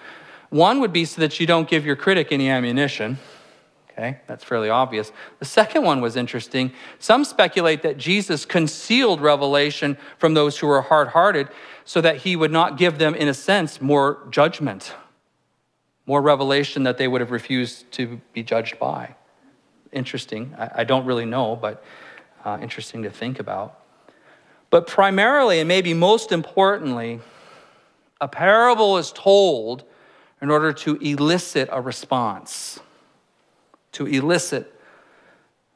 One 0.50 0.78
would 0.78 0.92
be 0.92 1.04
so 1.04 1.20
that 1.20 1.40
you 1.40 1.48
don't 1.48 1.68
give 1.68 1.84
your 1.84 1.96
critic 1.96 2.28
any 2.30 2.48
ammunition. 2.48 3.18
Okay, 3.96 4.18
that's 4.26 4.42
fairly 4.42 4.70
obvious. 4.70 5.12
The 5.38 5.44
second 5.44 5.84
one 5.84 6.00
was 6.00 6.16
interesting. 6.16 6.72
Some 6.98 7.24
speculate 7.24 7.82
that 7.82 7.96
Jesus 7.96 8.44
concealed 8.44 9.20
revelation 9.20 9.96
from 10.18 10.34
those 10.34 10.58
who 10.58 10.66
were 10.66 10.82
hard 10.82 11.08
hearted 11.08 11.48
so 11.84 12.00
that 12.00 12.18
he 12.18 12.34
would 12.34 12.50
not 12.50 12.76
give 12.76 12.98
them, 12.98 13.14
in 13.14 13.28
a 13.28 13.34
sense, 13.34 13.80
more 13.80 14.26
judgment, 14.30 14.94
more 16.06 16.20
revelation 16.20 16.82
that 16.82 16.98
they 16.98 17.06
would 17.06 17.20
have 17.20 17.30
refused 17.30 17.90
to 17.92 18.20
be 18.32 18.42
judged 18.42 18.80
by 18.80 19.14
interesting. 19.94 20.54
I, 20.58 20.70
I 20.80 20.84
don't 20.84 21.06
really 21.06 21.24
know, 21.24 21.56
but 21.56 21.82
uh, 22.44 22.58
interesting 22.60 23.04
to 23.04 23.10
think 23.10 23.38
about. 23.38 23.80
But 24.70 24.86
primarily, 24.86 25.60
and 25.60 25.68
maybe 25.68 25.94
most 25.94 26.32
importantly, 26.32 27.20
a 28.20 28.28
parable 28.28 28.98
is 28.98 29.12
told 29.12 29.84
in 30.42 30.50
order 30.50 30.72
to 30.72 30.96
elicit 30.96 31.68
a 31.72 31.80
response. 31.80 32.80
To 33.94 34.06
elicit 34.06 34.72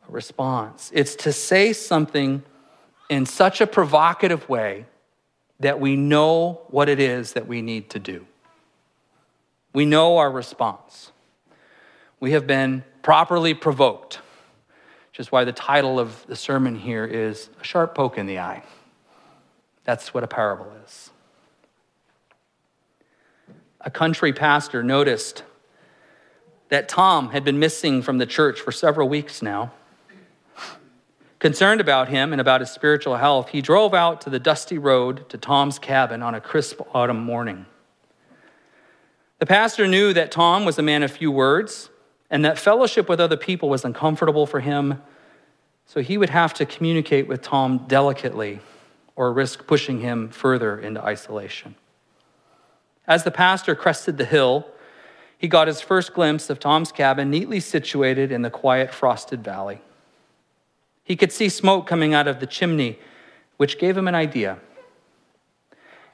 a 0.08 0.12
response. 0.12 0.90
It's 0.94 1.16
to 1.16 1.32
say 1.32 1.72
something 1.72 2.42
in 3.08 3.26
such 3.26 3.60
a 3.60 3.66
provocative 3.66 4.48
way 4.48 4.86
that 5.60 5.80
we 5.80 5.96
know 5.96 6.60
what 6.68 6.88
it 6.88 7.00
is 7.00 7.32
that 7.32 7.46
we 7.46 7.62
need 7.62 7.90
to 7.90 7.98
do. 7.98 8.26
We 9.72 9.84
know 9.84 10.18
our 10.18 10.30
response. 10.30 11.12
We 12.20 12.32
have 12.32 12.46
been 12.46 12.84
properly 13.02 13.54
provoked, 13.54 14.16
which 15.10 15.20
is 15.20 15.32
why 15.32 15.44
the 15.44 15.52
title 15.52 15.98
of 15.98 16.26
the 16.26 16.36
sermon 16.36 16.76
here 16.76 17.04
is 17.04 17.50
A 17.60 17.64
Sharp 17.64 17.94
Poke 17.94 18.18
in 18.18 18.26
the 18.26 18.38
Eye. 18.38 18.62
That's 19.84 20.12
what 20.12 20.24
a 20.24 20.28
parable 20.28 20.72
is. 20.84 21.10
A 23.80 23.90
country 23.90 24.32
pastor 24.32 24.82
noticed 24.82 25.44
that 26.68 26.88
Tom 26.88 27.30
had 27.30 27.44
been 27.44 27.58
missing 27.58 28.02
from 28.02 28.18
the 28.18 28.26
church 28.26 28.60
for 28.60 28.72
several 28.72 29.08
weeks 29.08 29.42
now. 29.42 29.72
Concerned 31.38 31.80
about 31.80 32.08
him 32.08 32.32
and 32.32 32.40
about 32.40 32.60
his 32.60 32.70
spiritual 32.70 33.16
health, 33.16 33.50
he 33.50 33.62
drove 33.62 33.94
out 33.94 34.20
to 34.22 34.30
the 34.30 34.40
dusty 34.40 34.76
road 34.76 35.28
to 35.28 35.38
Tom's 35.38 35.78
cabin 35.78 36.22
on 36.22 36.34
a 36.34 36.40
crisp 36.40 36.80
autumn 36.94 37.22
morning. 37.24 37.66
The 39.38 39.46
pastor 39.46 39.86
knew 39.86 40.12
that 40.12 40.32
Tom 40.32 40.64
was 40.64 40.78
a 40.78 40.82
man 40.82 41.04
of 41.04 41.12
few 41.12 41.30
words 41.30 41.90
and 42.28 42.44
that 42.44 42.58
fellowship 42.58 43.08
with 43.08 43.20
other 43.20 43.36
people 43.36 43.68
was 43.68 43.84
uncomfortable 43.84 44.46
for 44.46 44.60
him. 44.60 45.00
So 45.86 46.02
he 46.02 46.18
would 46.18 46.30
have 46.30 46.52
to 46.54 46.66
communicate 46.66 47.28
with 47.28 47.40
Tom 47.40 47.84
delicately 47.86 48.60
or 49.14 49.32
risk 49.32 49.66
pushing 49.66 50.00
him 50.00 50.28
further 50.28 50.78
into 50.78 51.02
isolation. 51.02 51.76
As 53.06 53.24
the 53.24 53.30
pastor 53.30 53.74
crested 53.74 54.18
the 54.18 54.24
hill, 54.24 54.66
he 55.38 55.48
got 55.48 55.68
his 55.68 55.80
first 55.80 56.12
glimpse 56.12 56.50
of 56.50 56.58
Tom's 56.58 56.92
cabin 56.92 57.30
neatly 57.30 57.60
situated 57.60 58.30
in 58.32 58.42
the 58.42 58.50
quiet 58.50 58.92
frosted 58.92 59.42
valley. 59.42 59.80
He 61.04 61.16
could 61.16 61.32
see 61.32 61.48
smoke 61.48 61.86
coming 61.86 62.12
out 62.12 62.28
of 62.28 62.40
the 62.40 62.46
chimney, 62.46 62.98
which 63.56 63.78
gave 63.78 63.96
him 63.96 64.08
an 64.08 64.14
idea. 64.14 64.58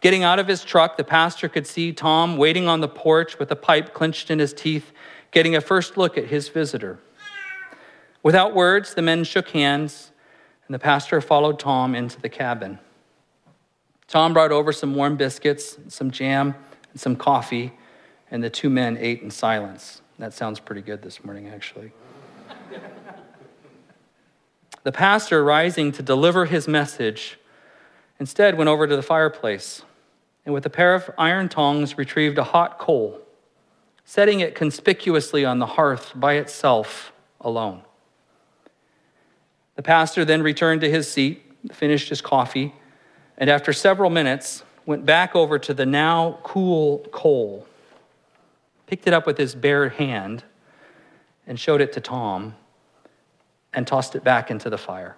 Getting 0.00 0.23
out 0.23 0.38
of 0.38 0.47
his 0.47 0.62
truck, 0.62 0.99
the 0.99 1.04
pastor 1.04 1.49
could 1.49 1.66
see 1.66 1.93
Tom 1.93 2.37
waiting 2.37 2.69
on 2.69 2.81
the 2.81 2.88
porch 2.88 3.38
with 3.38 3.50
a 3.50 3.57
pipe 3.57 3.95
clenched 3.95 4.31
in 4.31 4.38
his 4.38 4.52
teeth 4.52 4.93
getting 5.35 5.57
a 5.57 5.61
first 5.61 5.97
look 5.97 6.16
at 6.16 6.26
his 6.26 6.49
visitor. 6.49 7.00
Without 8.23 8.54
words, 8.54 8.95
the 8.95 9.02
men 9.02 9.25
shook 9.25 9.49
hands, 9.50 10.12
and 10.66 10.75
the 10.75 10.78
pastor 10.78 11.21
followed 11.21 11.59
Tom 11.59 11.95
into 11.95 12.21
the 12.21 12.28
cabin. 12.28 12.78
Tom 14.07 14.33
brought 14.33 14.52
over 14.52 14.73
some 14.73 14.95
warm 14.95 15.16
biscuits, 15.16 15.76
some 15.88 16.11
jam, 16.11 16.54
and 16.93 17.00
some 17.00 17.16
coffee, 17.16 17.73
and 18.35 18.43
the 18.43 18.50
two 18.50 18.69
men 18.69 18.99
ate 18.99 19.23
in 19.23 19.31
silence. 19.31 20.03
That 20.19 20.35
sounds 20.35 20.59
pretty 20.59 20.81
good 20.83 21.03
this 21.03 21.23
morning, 21.23 21.47
actually. 21.47 21.93
the 24.83 24.91
pastor, 24.91 25.45
rising 25.45 25.93
to 25.93 26.03
deliver 26.03 26.47
his 26.47 26.67
message, 26.67 27.38
instead 28.19 28.59
went 28.59 28.67
over 28.67 28.88
to 28.88 28.97
the 28.97 29.03
fireplace 29.03 29.83
and, 30.45 30.53
with 30.53 30.67
a 30.67 30.69
pair 30.69 30.97
of 30.97 31.09
iron 31.17 31.49
tongs, 31.49 31.97
retrieved 31.97 32.37
a 32.37 32.43
hot 32.43 32.81
coal 32.81 33.21
setting 34.05 34.41
it 34.41 34.57
conspicuously 34.57 35.45
on 35.45 35.61
the 35.61 35.67
hearth 35.67 36.11
by 36.17 36.35
itself 36.35 37.12
alone. 37.41 37.83
The 39.76 39.83
pastor 39.83 40.25
then 40.25 40.43
returned 40.43 40.81
to 40.81 40.91
his 40.91 41.09
seat, 41.09 41.41
finished 41.73 42.09
his 42.09 42.21
coffee, 42.21 42.75
and 43.38 43.49
after 43.49 43.73
several 43.73 44.11
minutes, 44.11 44.64
went 44.87 45.07
back 45.07 45.37
over 45.37 45.57
to 45.61 45.73
the 45.73 45.87
now 45.87 46.41
cool 46.43 46.99
coal, 47.12 47.64
picked 48.87 49.07
it 49.07 49.12
up 49.12 49.26
with 49.26 49.38
his 49.38 49.55
bare 49.55 49.88
hand, 49.88 50.45
and 51.47 51.59
showed 51.59 51.81
it 51.81 51.93
to 51.93 52.00
Tom, 52.00 52.55
and 53.73 53.87
tossed 53.87 54.14
it 54.14 54.25
back 54.25 54.50
into 54.50 54.71
the 54.71 54.79
fire. 54.79 55.17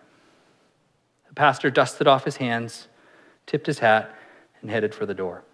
The 1.28 1.34
pastor 1.34 1.70
dusted 1.70 2.06
off 2.06 2.24
his 2.24 2.36
hands, 2.36 2.88
tipped 3.46 3.66
his 3.66 3.80
hat, 3.80 4.14
and 4.60 4.70
headed 4.70 4.94
for 4.94 5.06
the 5.06 5.14
door. 5.14 5.44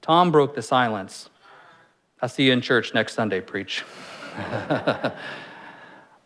Tom 0.00 0.30
broke 0.30 0.54
the 0.54 0.62
silence 0.62 1.30
I'll 2.20 2.28
see 2.28 2.46
you 2.46 2.52
in 2.52 2.60
church 2.60 2.94
next 2.94 3.14
Sunday, 3.14 3.40
preach. 3.40 3.84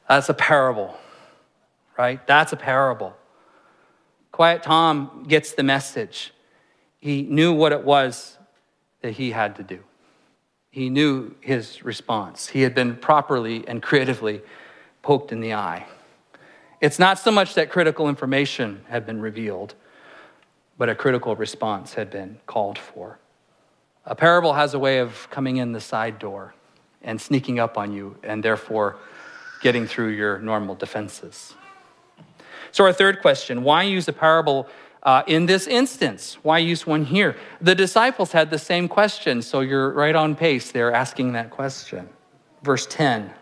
That's 0.09 0.29
a 0.29 0.35
parable, 0.35 0.97
right? 1.99 2.26
That's 2.26 2.52
a 2.52 2.57
parable. 2.57 3.14
Quiet 4.31 4.62
Tom 4.62 5.25
gets 5.29 5.52
the 5.52 5.62
message. 5.62 6.33
he 6.99 7.23
knew 7.23 7.52
what 7.52 7.73
it 7.73 7.85
was 7.85 8.38
that 9.02 9.12
he 9.12 9.33
had 9.33 9.57
to 9.57 9.62
do. 9.62 9.81
He 10.73 10.88
knew 10.88 11.35
his 11.43 11.85
response. 11.85 12.49
He 12.49 12.62
had 12.62 12.75
been 12.75 12.97
properly 12.97 13.62
and 13.69 13.83
creatively 13.83 14.41
poked 15.02 15.31
in 15.31 15.41
the 15.41 15.52
eye. 15.52 15.87
It's 16.81 16.99
not 16.99 17.19
so 17.19 17.31
much 17.31 17.55
that 17.55 17.71
critical 17.71 18.09
information 18.09 18.83
had 18.88 19.05
been 19.05 19.21
revealed, 19.21 19.75
but 20.79 20.88
a 20.88 20.95
critical 20.95 21.37
response 21.37 21.93
had 21.93 22.11
been 22.11 22.41
called 22.47 22.79
for. 22.79 23.19
A 24.07 24.14
parable 24.14 24.55
has 24.55 24.73
a 24.73 24.79
way 24.79 24.99
of 24.99 25.29
coming 25.31 25.59
in 25.59 25.73
the 25.73 25.81
side 25.81 26.19
door 26.19 26.55
and 27.02 27.21
sneaking 27.21 27.59
up 27.59 27.76
on 27.76 27.93
you, 27.93 28.17
and 28.23 28.43
therefore 28.43 28.97
getting 29.61 29.87
through 29.87 30.09
your 30.09 30.38
normal 30.38 30.75
defenses. 30.75 31.55
So, 32.71 32.85
our 32.85 32.93
third 32.93 33.21
question 33.21 33.62
why 33.62 33.83
use 33.83 34.09
a 34.09 34.12
parable 34.12 34.69
uh, 35.02 35.23
in 35.26 35.47
this 35.47 35.66
instance? 35.66 36.38
Why 36.42 36.59
use 36.59 36.87
one 36.87 37.04
here? 37.04 37.37
The 37.61 37.75
disciples 37.75 38.32
had 38.32 38.50
the 38.50 38.59
same 38.59 38.88
question, 38.88 39.42
so 39.42 39.61
you're 39.61 39.92
right 39.92 40.14
on 40.14 40.35
pace 40.35 40.71
there 40.71 40.92
asking 40.92 41.32
that 41.32 41.50
question. 41.50 42.09
Verse 42.62 42.87
10 42.87 43.32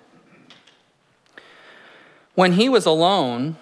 When 2.34 2.52
he 2.52 2.68
was 2.68 2.86
alone, 2.86 3.56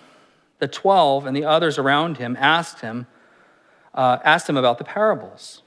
the 0.59 0.69
12 0.69 1.27
and 1.27 1.37
the 1.37 1.45
others 1.45 1.79
around 1.79 2.19
him 2.19 2.37
asked 2.39 2.81
him, 2.81 3.07
uh, 3.95 4.19
asked 4.25 4.49
him 4.49 4.57
about 4.57 4.79
the 4.79 4.85
parables. 4.85 5.63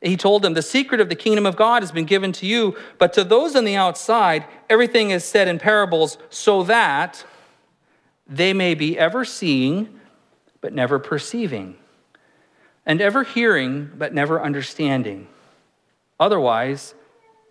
He 0.00 0.16
told 0.16 0.42
them, 0.42 0.54
The 0.54 0.62
secret 0.62 1.00
of 1.00 1.08
the 1.08 1.14
kingdom 1.14 1.44
of 1.44 1.56
God 1.56 1.82
has 1.82 1.92
been 1.92 2.06
given 2.06 2.32
to 2.32 2.46
you, 2.46 2.76
but 2.98 3.12
to 3.14 3.24
those 3.24 3.54
on 3.54 3.64
the 3.64 3.76
outside, 3.76 4.46
everything 4.68 5.10
is 5.10 5.24
said 5.24 5.46
in 5.46 5.58
parables 5.58 6.16
so 6.30 6.62
that 6.62 7.24
they 8.26 8.52
may 8.52 8.74
be 8.74 8.98
ever 8.98 9.24
seeing, 9.24 9.99
but 10.60 10.72
never 10.72 10.98
perceiving, 10.98 11.76
and 12.86 13.00
ever 13.00 13.22
hearing, 13.22 13.90
but 13.96 14.12
never 14.12 14.42
understanding. 14.42 15.26
Otherwise, 16.18 16.94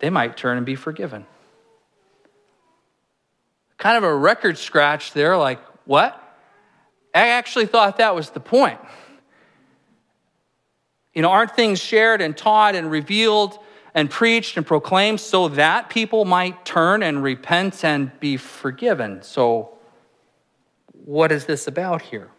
they 0.00 0.10
might 0.10 0.36
turn 0.36 0.56
and 0.56 0.66
be 0.66 0.74
forgiven. 0.74 1.26
Kind 3.78 3.96
of 3.96 4.04
a 4.04 4.14
record 4.14 4.58
scratch 4.58 5.12
there, 5.12 5.36
like, 5.36 5.60
what? 5.84 6.16
I 7.14 7.28
actually 7.28 7.66
thought 7.66 7.98
that 7.98 8.14
was 8.14 8.30
the 8.30 8.40
point. 8.40 8.78
You 11.14 11.22
know, 11.22 11.30
aren't 11.30 11.56
things 11.56 11.80
shared 11.80 12.20
and 12.20 12.36
taught 12.36 12.76
and 12.76 12.90
revealed 12.90 13.58
and 13.94 14.08
preached 14.08 14.56
and 14.56 14.64
proclaimed 14.64 15.20
so 15.20 15.48
that 15.48 15.90
people 15.90 16.24
might 16.24 16.64
turn 16.64 17.02
and 17.02 17.22
repent 17.22 17.84
and 17.84 18.12
be 18.20 18.36
forgiven? 18.36 19.22
So, 19.22 19.76
what 21.04 21.32
is 21.32 21.46
this 21.46 21.66
about 21.66 22.02
here? 22.02 22.30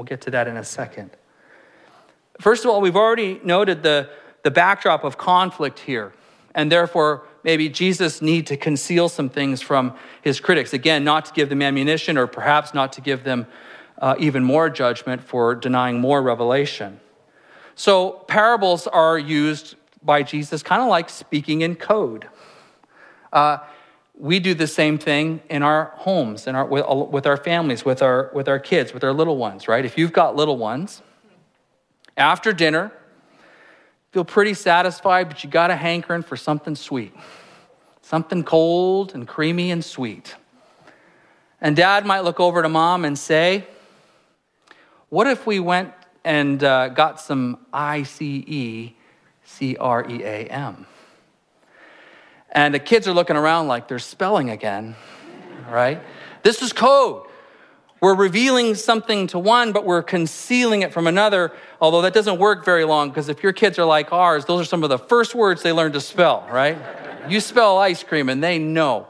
We'll 0.00 0.06
get 0.06 0.22
to 0.22 0.30
that 0.30 0.48
in 0.48 0.56
a 0.56 0.64
second. 0.64 1.10
First 2.40 2.64
of 2.64 2.70
all, 2.70 2.80
we've 2.80 2.96
already 2.96 3.38
noted 3.44 3.82
the, 3.82 4.08
the 4.44 4.50
backdrop 4.50 5.04
of 5.04 5.18
conflict 5.18 5.78
here, 5.80 6.14
and 6.54 6.72
therefore, 6.72 7.24
maybe 7.44 7.68
Jesus 7.68 8.22
need 8.22 8.46
to 8.46 8.56
conceal 8.56 9.10
some 9.10 9.28
things 9.28 9.60
from 9.60 9.94
his 10.22 10.40
critics. 10.40 10.72
Again, 10.72 11.04
not 11.04 11.26
to 11.26 11.34
give 11.34 11.50
them 11.50 11.60
ammunition 11.60 12.16
or 12.16 12.26
perhaps 12.26 12.72
not 12.72 12.94
to 12.94 13.02
give 13.02 13.24
them 13.24 13.46
uh, 13.98 14.14
even 14.18 14.42
more 14.42 14.70
judgment 14.70 15.22
for 15.22 15.54
denying 15.54 16.00
more 16.00 16.22
revelation. 16.22 16.98
So, 17.74 18.24
parables 18.26 18.86
are 18.86 19.18
used 19.18 19.74
by 20.02 20.22
Jesus 20.22 20.62
kind 20.62 20.80
of 20.80 20.88
like 20.88 21.10
speaking 21.10 21.60
in 21.60 21.76
code. 21.76 22.26
Uh, 23.34 23.58
we 24.20 24.38
do 24.38 24.52
the 24.52 24.66
same 24.66 24.98
thing 24.98 25.40
in 25.48 25.62
our 25.62 25.92
homes, 25.96 26.46
in 26.46 26.54
our, 26.54 26.66
with, 26.66 27.26
our 27.26 27.38
families, 27.38 27.84
with 27.84 28.02
our, 28.02 28.30
with 28.34 28.48
our 28.48 28.58
kids, 28.58 28.92
with 28.92 29.02
our 29.02 29.14
little 29.14 29.38
ones, 29.38 29.66
right? 29.66 29.84
If 29.84 29.96
you've 29.96 30.12
got 30.12 30.36
little 30.36 30.58
ones, 30.58 31.02
after 32.16 32.52
dinner, 32.52 32.92
feel 34.12 34.24
pretty 34.24 34.52
satisfied, 34.52 35.28
but 35.28 35.42
you 35.42 35.48
got 35.48 35.70
a 35.70 35.76
hankering 35.76 36.22
for 36.22 36.36
something 36.36 36.76
sweet, 36.76 37.14
something 38.02 38.44
cold 38.44 39.14
and 39.14 39.26
creamy 39.26 39.70
and 39.70 39.82
sweet. 39.82 40.36
And 41.60 41.74
dad 41.74 42.04
might 42.04 42.20
look 42.20 42.40
over 42.40 42.60
to 42.60 42.68
mom 42.68 43.06
and 43.06 43.18
say, 43.18 43.66
What 45.08 45.26
if 45.26 45.46
we 45.46 45.60
went 45.60 45.94
and 46.24 46.62
uh, 46.62 46.88
got 46.88 47.20
some 47.20 47.58
I 47.72 48.02
C 48.02 48.44
E 48.46 48.96
C 49.44 49.76
R 49.76 50.08
E 50.08 50.22
A 50.22 50.46
M. 50.46 50.86
And 52.52 52.74
the 52.74 52.78
kids 52.78 53.06
are 53.06 53.12
looking 53.12 53.36
around 53.36 53.68
like 53.68 53.88
they're 53.88 53.98
spelling 53.98 54.50
again, 54.50 54.96
right? 55.70 56.00
This 56.42 56.62
is 56.62 56.72
code. 56.72 57.26
We're 58.00 58.14
revealing 58.14 58.74
something 58.76 59.26
to 59.28 59.38
one, 59.38 59.72
but 59.72 59.84
we're 59.84 60.02
concealing 60.02 60.80
it 60.82 60.92
from 60.92 61.06
another, 61.06 61.52
although 61.80 62.00
that 62.02 62.14
doesn't 62.14 62.38
work 62.38 62.64
very 62.64 62.84
long 62.84 63.10
because 63.10 63.28
if 63.28 63.42
your 63.42 63.52
kids 63.52 63.78
are 63.78 63.84
like 63.84 64.10
ours, 64.10 64.46
those 64.46 64.62
are 64.62 64.64
some 64.64 64.82
of 64.82 64.88
the 64.88 64.98
first 64.98 65.34
words 65.34 65.62
they 65.62 65.72
learn 65.72 65.92
to 65.92 66.00
spell, 66.00 66.48
right? 66.50 66.78
You 67.28 67.40
spell 67.40 67.76
ice 67.76 68.02
cream 68.02 68.30
and 68.30 68.42
they 68.42 68.58
know. 68.58 69.06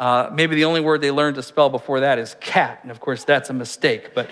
Uh, 0.00 0.30
maybe 0.32 0.56
the 0.56 0.64
only 0.64 0.80
word 0.80 1.02
they 1.02 1.10
learn 1.10 1.34
to 1.34 1.42
spell 1.42 1.68
before 1.68 2.00
that 2.00 2.18
is 2.18 2.36
cat, 2.40 2.80
and 2.82 2.90
of 2.90 3.00
course 3.00 3.24
that's 3.24 3.50
a 3.50 3.54
mistake. 3.54 4.14
But 4.14 4.30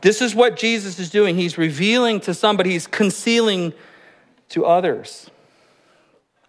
this 0.00 0.20
is 0.20 0.34
what 0.34 0.56
Jesus 0.56 0.98
is 0.98 1.10
doing. 1.10 1.36
He's 1.36 1.58
revealing 1.58 2.20
to 2.20 2.34
somebody, 2.34 2.70
he's 2.70 2.86
concealing 2.86 3.72
to 4.50 4.64
others. 4.64 5.30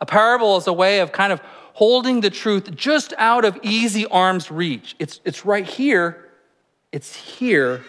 A 0.02 0.06
parable 0.06 0.58
is 0.58 0.68
a 0.68 0.74
way 0.74 1.00
of 1.00 1.12
kind 1.12 1.32
of 1.32 1.40
holding 1.74 2.22
the 2.22 2.30
truth 2.30 2.76
just 2.76 3.14
out 3.18 3.46
of 3.46 3.58
easy 3.62 4.06
arm's 4.08 4.52
reach. 4.52 4.96
It's, 5.00 5.22
it's 5.24 5.46
right 5.46 5.66
here, 5.66 6.30
it's 6.92 7.16
here. 7.16 7.86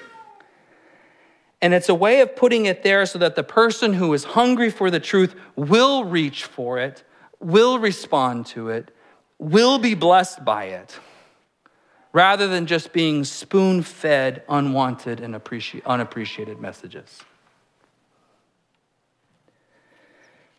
And 1.61 1.72
it's 1.72 1.88
a 1.88 1.94
way 1.94 2.20
of 2.20 2.37
putting 2.37 2.66
it 2.66 2.83
there 2.83 3.07
so 3.07 3.18
that 3.18 3.35
the 3.35 3.42
person 3.42 3.94
who 3.94 4.12
is 4.12 4.25
hungry 4.25 4.70
for 4.70 4.90
the 4.90 5.01
truth 5.01 5.35
will 5.57 6.05
reach 6.05 6.44
for 6.44 6.79
it, 6.79 7.03
will 7.40 7.79
respond 7.79 8.46
to 8.46 8.68
it, 8.68 8.94
will 9.38 9.79
be 9.79 9.94
blessed 9.94 10.44
by 10.44 10.64
it 10.64 10.98
rather 12.12 12.46
than 12.46 12.66
just 12.66 12.92
being 12.92 13.25
spoon 13.25 13.83
fed 13.83 14.42
unwanted 14.48 15.20
and 15.20 15.35
unappreciated 15.87 16.61
messages. 16.61 17.20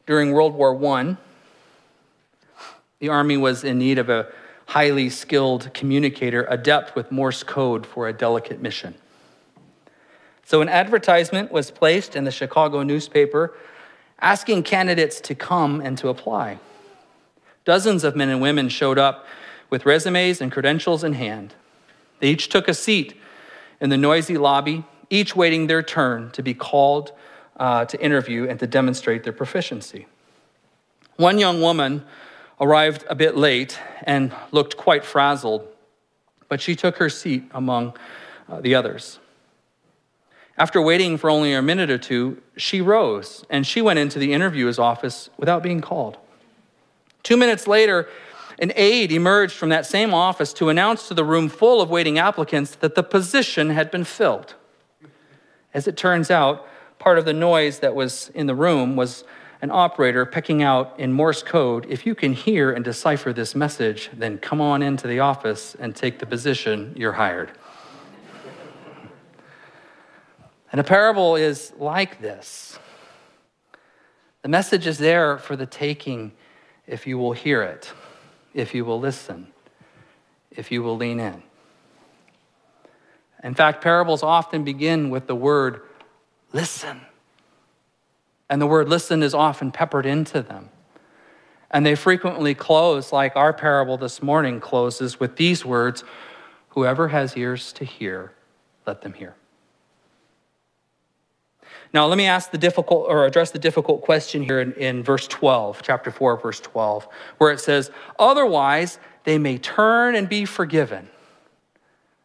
During 0.05 0.31
World 0.31 0.55
War 0.55 0.75
I, 0.97 1.17
the 3.03 3.09
Army 3.09 3.35
was 3.35 3.65
in 3.65 3.79
need 3.79 3.99
of 3.99 4.09
a 4.09 4.31
highly 4.67 5.09
skilled 5.09 5.73
communicator 5.73 6.47
adept 6.49 6.95
with 6.95 7.11
Morse 7.11 7.43
code 7.43 7.85
for 7.85 8.07
a 8.07 8.13
delicate 8.13 8.61
mission. 8.61 8.95
So, 10.45 10.61
an 10.61 10.69
advertisement 10.69 11.51
was 11.51 11.69
placed 11.69 12.15
in 12.15 12.23
the 12.23 12.31
Chicago 12.31 12.81
newspaper 12.81 13.53
asking 14.19 14.63
candidates 14.63 15.19
to 15.19 15.35
come 15.35 15.81
and 15.81 15.97
to 15.97 16.07
apply. 16.07 16.59
Dozens 17.65 18.05
of 18.05 18.15
men 18.15 18.29
and 18.29 18.41
women 18.41 18.69
showed 18.69 18.97
up 18.97 19.25
with 19.69 19.85
resumes 19.85 20.39
and 20.39 20.49
credentials 20.49 21.03
in 21.03 21.11
hand. 21.11 21.53
They 22.21 22.29
each 22.29 22.47
took 22.47 22.69
a 22.69 22.73
seat 22.73 23.19
in 23.81 23.89
the 23.89 23.97
noisy 23.97 24.37
lobby, 24.37 24.85
each 25.09 25.35
waiting 25.35 25.67
their 25.67 25.83
turn 25.83 26.31
to 26.31 26.41
be 26.41 26.53
called 26.53 27.11
uh, 27.57 27.83
to 27.83 28.01
interview 28.01 28.47
and 28.47 28.61
to 28.61 28.65
demonstrate 28.65 29.25
their 29.25 29.33
proficiency. 29.33 30.07
One 31.17 31.37
young 31.37 31.59
woman 31.59 32.05
arrived 32.59 33.05
a 33.09 33.15
bit 33.15 33.35
late 33.35 33.79
and 34.03 34.33
looked 34.51 34.77
quite 34.77 35.03
frazzled, 35.03 35.67
but 36.47 36.61
she 36.61 36.75
took 36.75 36.97
her 36.97 37.09
seat 37.09 37.43
among 37.51 37.95
uh, 38.49 38.61
the 38.61 38.75
others. 38.75 39.19
After 40.57 40.81
waiting 40.81 41.17
for 41.17 41.29
only 41.29 41.53
a 41.53 41.61
minute 41.61 41.89
or 41.89 41.97
two, 41.97 42.41
she 42.55 42.79
rose 42.79 43.43
and 43.49 43.65
she 43.65 43.81
went 43.81 43.99
into 43.99 44.19
the 44.19 44.33
interviewer's 44.33 44.77
office 44.77 45.29
without 45.37 45.63
being 45.63 45.81
called. 45.81 46.17
Two 47.23 47.37
minutes 47.37 47.67
later, 47.67 48.07
an 48.59 48.71
aide 48.75 49.11
emerged 49.11 49.53
from 49.53 49.69
that 49.69 49.85
same 49.85 50.13
office 50.13 50.53
to 50.53 50.69
announce 50.69 51.07
to 51.07 51.13
the 51.13 51.23
room 51.23 51.49
full 51.49 51.81
of 51.81 51.89
waiting 51.89 52.19
applicants 52.19 52.75
that 52.75 52.93
the 52.93 53.01
position 53.01 53.71
had 53.71 53.89
been 53.89 54.03
filled. 54.03 54.53
As 55.73 55.87
it 55.87 55.97
turns 55.97 56.29
out, 56.29 56.67
part 56.99 57.17
of 57.17 57.25
the 57.25 57.33
noise 57.33 57.79
that 57.79 57.95
was 57.95 58.29
in 58.35 58.45
the 58.45 58.53
room 58.53 58.95
was 58.95 59.23
an 59.63 59.71
operator 59.71 60.26
picking 60.26 60.62
out 60.62 60.93
in 60.99 61.13
Morse 61.13 61.41
code 61.41 61.86
if 61.88 62.06
you 62.06 62.15
can 62.15 62.34
hear 62.34 62.73
and 62.73 62.84
decipher 62.84 63.32
this 63.32 63.56
message, 63.56 64.10
then 64.12 64.38
come 64.38 64.60
on 64.60 64.84
into 64.84 65.08
the 65.08 65.21
office 65.21 65.73
and 65.80 65.95
take 65.95 66.19
the 66.19 66.26
position, 66.26 66.93
you're 66.97 67.13
hired. 67.13 67.49
And 70.69 70.82
a 70.82 70.84
parable 70.84 71.38
is 71.38 71.71
like 71.78 72.19
this. 72.19 72.78
The 74.41 74.49
message 74.49 74.86
is 74.86 74.97
there 74.97 75.38
for 75.38 75.56
the 75.56 75.65
taking 75.65 76.34
if 76.86 77.08
you 77.08 77.17
will 77.17 77.32
hear 77.32 77.62
it 77.63 77.93
if 78.54 78.76
you 78.76 78.84
will 78.84 78.99
listen, 78.99 79.47
if 80.52 80.73
you 80.73 80.84
will 80.84 80.97
lean 80.97 81.21
in. 81.21 81.41
In 83.45 83.54
fact, 83.56 83.82
parables 83.82 84.23
often 84.23 84.65
begin 84.65 85.10
with 85.10 85.28
the 85.28 85.36
word 85.36 85.84
listen. 86.52 86.99
And 88.49 88.62
the 88.62 88.67
word 88.67 88.89
listen 88.89 89.23
is 89.23 89.34
often 89.34 89.71
peppered 89.71 90.06
into 90.06 90.41
them. 90.41 90.69
And 91.71 91.86
they 91.86 91.95
frequently 91.95 92.53
close, 92.53 93.12
like 93.12 93.36
our 93.36 93.51
parable 93.51 93.97
this 93.97 94.21
morning 94.21 94.60
closes, 94.60 95.19
with 95.19 95.38
these 95.38 95.65
words 95.65 96.03
Whoever 96.69 97.10
has 97.10 97.38
ears 97.38 97.71
to 97.73 97.86
hear, 97.86 98.32
let 98.88 99.01
them 99.01 99.13
hear. 99.13 99.36
Now, 101.93 102.08
let 102.08 102.17
me 102.17 102.25
ask 102.25 102.49
the 102.49 102.58
difficult 102.58 103.06
or 103.08 103.27
address 103.27 103.51
the 103.51 103.60
difficult 103.60 104.01
question 104.01 104.41
here 104.41 104.60
in, 104.60 104.73
in 104.73 105.03
verse 105.03 105.27
12, 105.27 105.82
chapter 105.84 106.10
4, 106.10 106.38
verse 106.38 106.60
12, 106.60 107.08
where 107.38 107.51
it 107.51 107.60
says, 107.60 107.91
Otherwise, 108.17 108.97
they 109.23 109.38
may 109.38 109.60
turn 109.60 110.15
and 110.15 110.27
be 110.27 110.45
forgiven. 110.45 111.08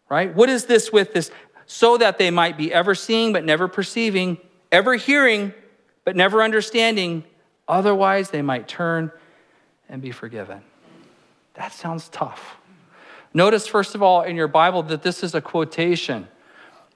Right? 0.08 0.34
What 0.34 0.48
is 0.48 0.64
this 0.64 0.90
with 0.90 1.12
this? 1.12 1.30
So 1.66 1.98
that 1.98 2.16
they 2.16 2.30
might 2.30 2.56
be 2.56 2.72
ever 2.72 2.94
seeing 2.94 3.34
but 3.34 3.44
never 3.44 3.68
perceiving, 3.68 4.38
ever 4.72 4.94
hearing 4.94 5.52
but 6.08 6.16
never 6.16 6.42
understanding. 6.42 7.22
Otherwise, 7.68 8.30
they 8.30 8.40
might 8.40 8.66
turn 8.66 9.12
and 9.90 10.00
be 10.00 10.10
forgiven. 10.10 10.62
That 11.52 11.70
sounds 11.74 12.08
tough. 12.08 12.56
Notice, 13.34 13.66
first 13.66 13.94
of 13.94 14.02
all, 14.02 14.22
in 14.22 14.34
your 14.34 14.48
Bible 14.48 14.82
that 14.84 15.02
this 15.02 15.22
is 15.22 15.34
a 15.34 15.42
quotation. 15.42 16.26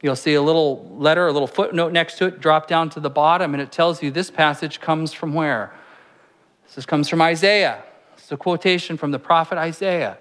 You'll 0.01 0.17
see 0.17 0.33
a 0.33 0.41
little 0.41 0.97
letter, 0.97 1.27
a 1.27 1.33
little 1.33 1.47
footnote 1.47 1.93
next 1.93 2.17
to 2.21 2.25
it, 2.29 2.41
drop 2.41 2.69
down 2.69 2.89
to 2.89 3.01
the 3.01 3.11
bottom, 3.11 3.53
and 3.53 3.63
it 3.63 3.71
tells 3.71 4.03
you 4.03 4.11
this 4.11 4.31
passage 4.31 4.81
comes 4.81 5.13
from 5.13 5.35
where? 5.35 5.75
This 6.75 6.87
comes 6.87 7.11
from 7.11 7.21
Isaiah. 7.21 7.83
It's 8.17 8.33
a 8.33 8.39
quotation 8.39 8.97
from 8.97 9.11
the 9.11 9.19
prophet 9.19 9.59
Isaiah. 9.59 10.17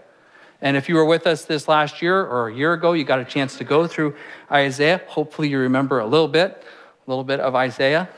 And 0.59 0.75
if 0.75 0.89
you 0.89 0.95
were 0.95 1.05
with 1.05 1.25
us 1.27 1.45
this 1.45 1.69
last 1.69 2.01
year 2.01 2.21
or 2.21 2.49
a 2.49 2.53
year 2.53 2.73
ago, 2.73 2.91
you 2.91 3.05
got 3.05 3.19
a 3.19 3.25
chance 3.25 3.57
to 3.59 3.63
go 3.63 3.87
through 3.87 4.17
Isaiah. 4.51 4.99
Hopefully, 5.07 5.47
you 5.47 5.59
remember 5.59 5.99
a 5.99 6.05
little 6.05 6.27
bit, 6.27 6.61
a 7.07 7.09
little 7.09 7.23
bit 7.23 7.39
of 7.39 7.55
Isaiah. 7.55 8.09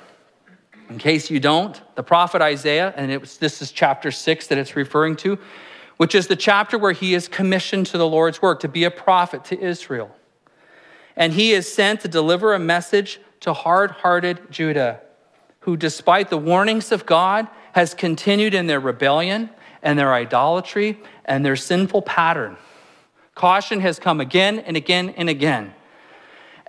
In 0.90 0.98
case 0.98 1.30
you 1.30 1.40
don't, 1.40 1.82
the 1.96 2.04
prophet 2.04 2.42
Isaiah, 2.42 2.94
and 2.96 3.20
was, 3.20 3.38
this 3.38 3.62
is 3.62 3.72
chapter 3.72 4.12
six 4.12 4.48
that 4.48 4.58
it's 4.58 4.76
referring 4.76 5.16
to, 5.18 5.40
which 5.98 6.16
is 6.16 6.28
the 6.28 6.36
chapter 6.36 6.78
where 6.78 6.92
he 6.92 7.14
is 7.14 7.28
commissioned 7.28 7.88
to 7.88 7.98
the 7.98 8.08
Lord's 8.08 8.42
work 8.42 8.60
to 8.62 8.68
be 8.68 8.84
a 8.84 8.92
prophet 8.92 9.46
to 9.46 9.60
Israel. 9.60 10.16
And 11.16 11.34
he 11.34 11.52
is 11.52 11.72
sent 11.72 12.02
to 12.02 12.08
deliver 12.08 12.54
a 12.54 12.60
message 12.60 13.20
to 13.42 13.54
hard 13.54 13.92
hearted 13.92 14.52
Judah, 14.52 15.02
who, 15.62 15.78
despite 15.78 16.30
the 16.30 16.38
warnings 16.38 16.92
of 16.92 17.06
God, 17.06 17.48
has 17.74 17.94
continued 17.94 18.54
in 18.54 18.68
their 18.68 18.80
rebellion 18.80 19.50
and 19.82 19.98
their 19.98 20.14
idolatry 20.14 21.00
and 21.26 21.46
their 21.46 21.56
sinful 21.56 22.02
pattern. 22.04 22.58
Caution 23.36 23.80
has 23.80 24.00
come 24.00 24.20
again 24.22 24.60
and 24.60 24.78
again 24.78 25.10
and 25.18 25.30
again. 25.30 25.74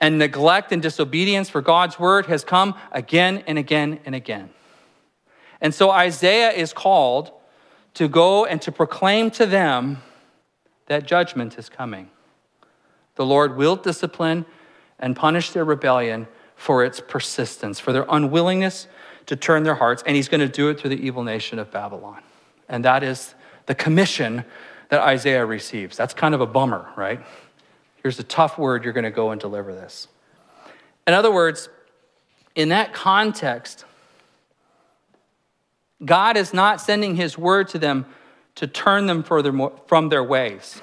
And 0.04 0.18
neglect 0.18 0.70
and 0.70 0.82
disobedience 0.82 1.48
for 1.48 1.62
God's 1.62 1.98
word 1.98 2.26
has 2.26 2.44
come 2.44 2.74
again 2.92 3.42
and 3.46 3.56
again 3.56 4.00
and 4.04 4.14
again. 4.14 4.50
And 5.62 5.74
so 5.74 5.90
Isaiah 5.90 6.50
is 6.50 6.74
called 6.74 7.32
to 7.94 8.06
go 8.06 8.44
and 8.44 8.60
to 8.60 8.70
proclaim 8.70 9.30
to 9.30 9.46
them 9.46 10.02
that 10.88 11.06
judgment 11.06 11.58
is 11.58 11.70
coming. 11.70 12.10
The 13.14 13.24
Lord 13.24 13.56
will 13.56 13.76
discipline 13.76 14.44
and 14.98 15.16
punish 15.16 15.52
their 15.52 15.64
rebellion 15.64 16.28
for 16.54 16.84
its 16.84 17.00
persistence, 17.00 17.80
for 17.80 17.94
their 17.94 18.04
unwillingness 18.06 18.88
to 19.24 19.36
turn 19.36 19.62
their 19.62 19.76
hearts, 19.76 20.02
and 20.06 20.16
He's 20.16 20.28
going 20.28 20.42
to 20.42 20.48
do 20.48 20.68
it 20.68 20.78
through 20.78 20.90
the 20.90 21.02
evil 21.02 21.22
nation 21.22 21.58
of 21.58 21.70
Babylon. 21.70 22.20
And 22.68 22.84
that 22.84 23.02
is 23.02 23.34
the 23.64 23.74
commission 23.74 24.44
that 24.90 25.00
Isaiah 25.00 25.46
receives. 25.46 25.96
That's 25.96 26.12
kind 26.12 26.34
of 26.34 26.42
a 26.42 26.46
bummer, 26.46 26.92
right? 26.94 27.24
Here's 28.04 28.18
a 28.18 28.22
tough 28.22 28.58
word, 28.58 28.84
you're 28.84 28.92
going 28.92 29.04
to 29.04 29.10
go 29.10 29.30
and 29.30 29.40
deliver 29.40 29.74
this. 29.74 30.08
In 31.06 31.14
other 31.14 31.32
words, 31.32 31.70
in 32.54 32.68
that 32.68 32.92
context, 32.92 33.86
God 36.04 36.36
is 36.36 36.52
not 36.52 36.82
sending 36.82 37.16
his 37.16 37.38
word 37.38 37.68
to 37.68 37.78
them 37.78 38.04
to 38.56 38.66
turn 38.66 39.06
them 39.06 39.22
further 39.22 39.70
from 39.86 40.10
their 40.10 40.22
ways 40.22 40.82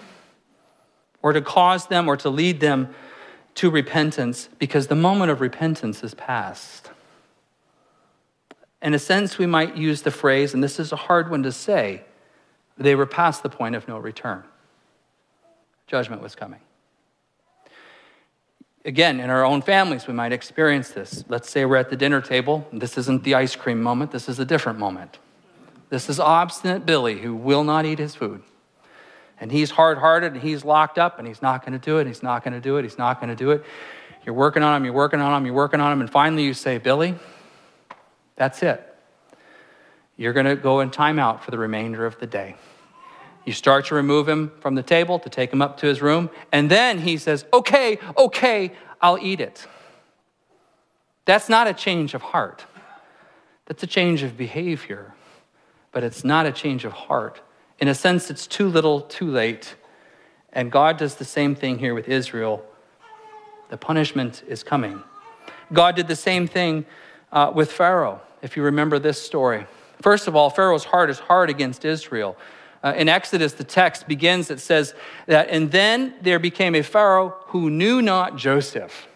or 1.22 1.32
to 1.32 1.42
cause 1.42 1.86
them 1.86 2.08
or 2.08 2.18
to 2.18 2.30
lead 2.32 2.60
them 2.60 2.90
to 3.54 3.70
repentance 3.70 4.50
because 4.58 4.88
the 4.88 4.96
moment 4.96 5.30
of 5.30 5.42
repentance 5.42 6.04
is 6.04 6.16
past. 6.16 6.90
In 8.82 8.96
a 8.96 9.00
sense, 9.00 9.38
we 9.38 9.46
might 9.46 9.78
use 9.78 10.02
the 10.02 10.10
phrase, 10.10 10.56
and 10.56 10.64
this 10.64 10.80
is 10.80 10.92
a 10.92 10.96
hard 10.96 11.30
one 11.30 11.44
to 11.44 11.52
say, 11.52 12.02
they 12.80 12.96
were 12.96 13.06
past 13.06 13.44
the 13.44 13.50
point 13.50 13.76
of 13.76 13.88
no 13.88 14.00
return. 14.00 14.44
Judgment 15.86 16.24
was 16.24 16.34
coming. 16.34 16.62
Again, 18.84 19.20
in 19.20 19.30
our 19.30 19.46
own 19.46 19.62
families, 19.62 20.08
we 20.08 20.14
might 20.14 20.32
experience 20.32 20.90
this. 20.90 21.24
Let's 21.30 21.50
say 21.50 21.66
we're 21.66 21.76
at 21.76 21.90
the 21.90 21.96
dinner 21.96 22.20
table. 22.20 22.68
This 22.74 22.98
isn't 22.98 23.24
the 23.24 23.36
ice 23.36 23.56
cream 23.56 23.82
moment, 23.82 24.12
this 24.12 24.28
is 24.28 24.40
a 24.40 24.46
different 24.46 24.80
moment. 24.80 25.20
This 25.90 26.10
is 26.10 26.20
obstinate 26.20 26.86
Billy 26.86 27.20
who 27.20 27.36
will 27.36 27.64
not 27.64 27.86
eat 27.86 28.00
his 28.00 28.16
food. 28.16 28.42
And 29.40 29.52
he's 29.52 29.72
hard 29.72 29.98
hearted 29.98 30.34
and 30.34 30.42
he's 30.42 30.64
locked 30.64 30.98
up 30.98 31.20
and 31.20 31.28
he's 31.28 31.42
not 31.42 31.66
going 31.66 31.74
to 31.74 31.84
do 31.84 31.98
it. 31.98 32.08
He's 32.08 32.24
not 32.24 32.44
going 32.44 32.54
to 32.54 32.62
do 32.62 32.78
it. 32.78 32.84
He's 32.84 32.98
not 32.98 33.20
going 33.20 33.30
to 33.30 33.36
do 33.36 33.52
it. 33.52 33.66
You're 34.26 34.36
working 34.36 34.64
on 34.64 34.78
him, 34.78 34.86
you're 34.86 34.94
working 34.94 35.20
on 35.20 35.36
him, 35.36 35.46
you're 35.46 35.56
working 35.56 35.80
on 35.80 35.92
him. 35.92 36.00
And 36.00 36.10
finally 36.10 36.44
you 36.44 36.54
say, 36.54 36.78
Billy, 36.78 37.16
that's 38.36 38.62
it. 38.62 38.88
You're 40.16 40.34
going 40.34 40.46
to 40.46 40.56
go 40.56 40.80
in 40.80 40.92
timeout 40.92 41.42
for 41.42 41.52
the 41.52 41.58
remainder 41.58 42.06
of 42.06 42.20
the 42.20 42.28
day. 42.28 42.56
You 43.46 43.54
start 43.54 43.86
to 43.86 43.96
remove 43.96 44.30
him 44.30 44.52
from 44.60 44.76
the 44.76 44.84
table 44.84 45.20
to 45.20 45.30
take 45.30 45.52
him 45.52 45.62
up 45.62 45.78
to 45.78 45.88
his 45.88 46.02
room. 46.02 46.30
And 46.52 46.70
then 46.70 47.00
he 47.00 47.18
says, 47.18 47.46
Okay, 47.54 47.98
okay, 48.18 48.72
I'll 49.02 49.18
eat 49.20 49.42
it. 49.42 49.66
That's 51.26 51.50
not 51.50 51.68
a 51.68 51.74
change 51.74 52.14
of 52.14 52.22
heart. 52.22 52.66
That's 53.66 53.84
a 53.84 53.88
change 53.88 54.24
of 54.24 54.38
behavior, 54.38 55.14
but 55.92 56.04
it's 56.04 56.24
not 56.24 56.46
a 56.46 56.52
change 56.52 56.84
of 56.84 56.92
heart. 56.92 57.42
In 57.80 57.88
a 57.88 57.96
sense, 57.96 58.30
it's 58.30 58.46
too 58.46 58.68
little, 58.68 59.02
too 59.02 59.30
late. 59.30 59.76
And 60.54 60.72
God 60.72 60.98
does 60.98 61.16
the 61.16 61.26
same 61.26 61.56
thing 61.56 61.80
here 61.80 61.94
with 61.94 62.10
Israel. 62.10 62.64
The 63.70 63.78
punishment 63.78 64.44
is 64.48 64.64
coming. 64.64 65.02
God 65.72 65.96
did 65.96 66.08
the 66.08 66.16
same 66.16 66.48
thing 66.48 66.86
uh, 67.32 67.52
with 67.56 67.72
Pharaoh, 67.72 68.22
if 68.42 68.58
you 68.58 68.64
remember 68.64 69.00
this 69.00 69.22
story. 69.22 69.66
First 70.02 70.28
of 70.28 70.36
all, 70.36 70.50
Pharaoh's 70.50 70.84
heart 70.84 71.10
is 71.10 71.20
hard 71.20 71.50
against 71.50 71.86
Israel. 71.86 72.36
Uh, 72.84 72.94
in 72.98 73.08
Exodus, 73.08 73.54
the 73.54 73.64
text 73.64 74.08
begins, 74.08 74.50
it 74.50 74.60
says 74.60 74.94
that, 75.28 75.50
and 75.50 75.72
then 75.72 76.16
there 76.22 76.40
became 76.40 76.74
a 76.74 76.82
Pharaoh 76.82 77.36
who 77.48 77.70
knew 77.70 78.02
not 78.02 78.38
Joseph, 78.38 79.08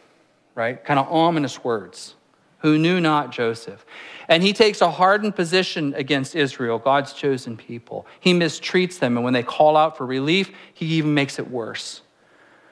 right? 0.53 0.83
Kind 0.83 0.99
of 0.99 1.11
ominous 1.11 1.63
words, 1.63 2.15
who 2.59 2.77
knew 2.77 3.01
not 3.01 3.31
Joseph. 3.31 3.83
And 4.27 4.43
he 4.43 4.53
takes 4.53 4.81
a 4.81 4.91
hardened 4.91 5.35
position 5.35 5.95
against 5.95 6.35
Israel, 6.35 6.77
God's 6.77 7.13
chosen 7.13 7.57
people. 7.57 8.05
He 8.19 8.33
mistreats 8.33 8.99
them, 8.99 9.17
and 9.17 9.23
when 9.23 9.33
they 9.33 9.43
call 9.43 9.77
out 9.77 9.97
for 9.97 10.05
relief, 10.05 10.51
he 10.73 10.85
even 10.85 11.15
makes 11.15 11.39
it 11.39 11.49
worse. 11.49 12.01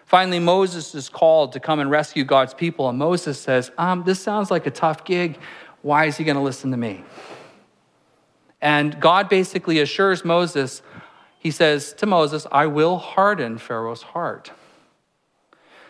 Finally, 0.05 0.37
Moses 0.37 0.93
is 0.93 1.09
called 1.09 1.53
to 1.53 1.59
come 1.59 1.79
and 1.79 1.89
rescue 1.89 2.23
God's 2.23 2.53
people, 2.53 2.87
and 2.87 2.99
Moses 2.99 3.39
says, 3.39 3.71
um, 3.79 4.03
This 4.03 4.19
sounds 4.19 4.51
like 4.51 4.67
a 4.67 4.71
tough 4.71 5.05
gig. 5.05 5.39
Why 5.81 6.05
is 6.05 6.17
he 6.17 6.23
going 6.23 6.37
to 6.37 6.43
listen 6.43 6.69
to 6.69 6.77
me? 6.77 7.03
And 8.63 8.97
God 9.01 9.27
basically 9.27 9.81
assures 9.81 10.23
Moses, 10.23 10.81
he 11.37 11.51
says 11.51 11.91
to 11.95 12.05
Moses, 12.05 12.47
I 12.49 12.65
will 12.65 12.97
harden 12.97 13.57
Pharaoh's 13.57 14.01
heart. 14.01 14.53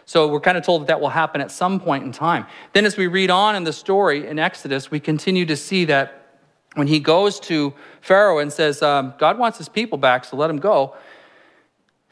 So 0.05 0.27
we're 0.27 0.39
kind 0.39 0.57
of 0.57 0.65
told 0.65 0.81
that 0.81 0.87
that 0.87 0.99
will 0.99 1.09
happen 1.09 1.39
at 1.39 1.51
some 1.51 1.79
point 1.79 2.03
in 2.03 2.11
time. 2.11 2.47
Then, 2.73 2.83
as 2.85 2.97
we 2.97 3.05
read 3.05 3.29
on 3.29 3.55
in 3.55 3.63
the 3.63 3.71
story 3.71 4.25
in 4.25 4.39
Exodus, 4.39 4.89
we 4.89 4.99
continue 4.99 5.45
to 5.45 5.55
see 5.55 5.85
that 5.85 6.39
when 6.73 6.87
he 6.87 6.99
goes 6.99 7.39
to 7.41 7.75
Pharaoh 8.01 8.39
and 8.39 8.51
says, 8.51 8.81
um, 8.81 9.13
God 9.19 9.37
wants 9.37 9.59
his 9.59 9.69
people 9.69 9.99
back, 9.99 10.25
so 10.25 10.35
let 10.35 10.49
him 10.49 10.57
go. 10.57 10.95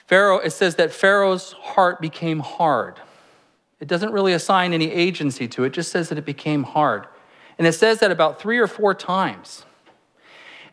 Pharaoh, 0.05 0.37
it 0.37 0.51
says 0.51 0.75
that 0.75 0.93
Pharaoh's 0.93 1.53
heart 1.53 1.99
became 1.99 2.39
hard. 2.39 2.99
It 3.79 3.87
doesn't 3.87 4.13
really 4.13 4.33
assign 4.33 4.73
any 4.73 4.91
agency 4.91 5.47
to 5.47 5.63
it, 5.63 5.67
it 5.67 5.73
just 5.73 5.91
says 5.91 6.09
that 6.09 6.19
it 6.19 6.25
became 6.25 6.61
hard. 6.61 7.07
And 7.57 7.65
it 7.65 7.73
says 7.73 7.99
that 8.01 8.11
about 8.11 8.39
three 8.39 8.59
or 8.59 8.67
four 8.67 8.93
times. 8.93 9.65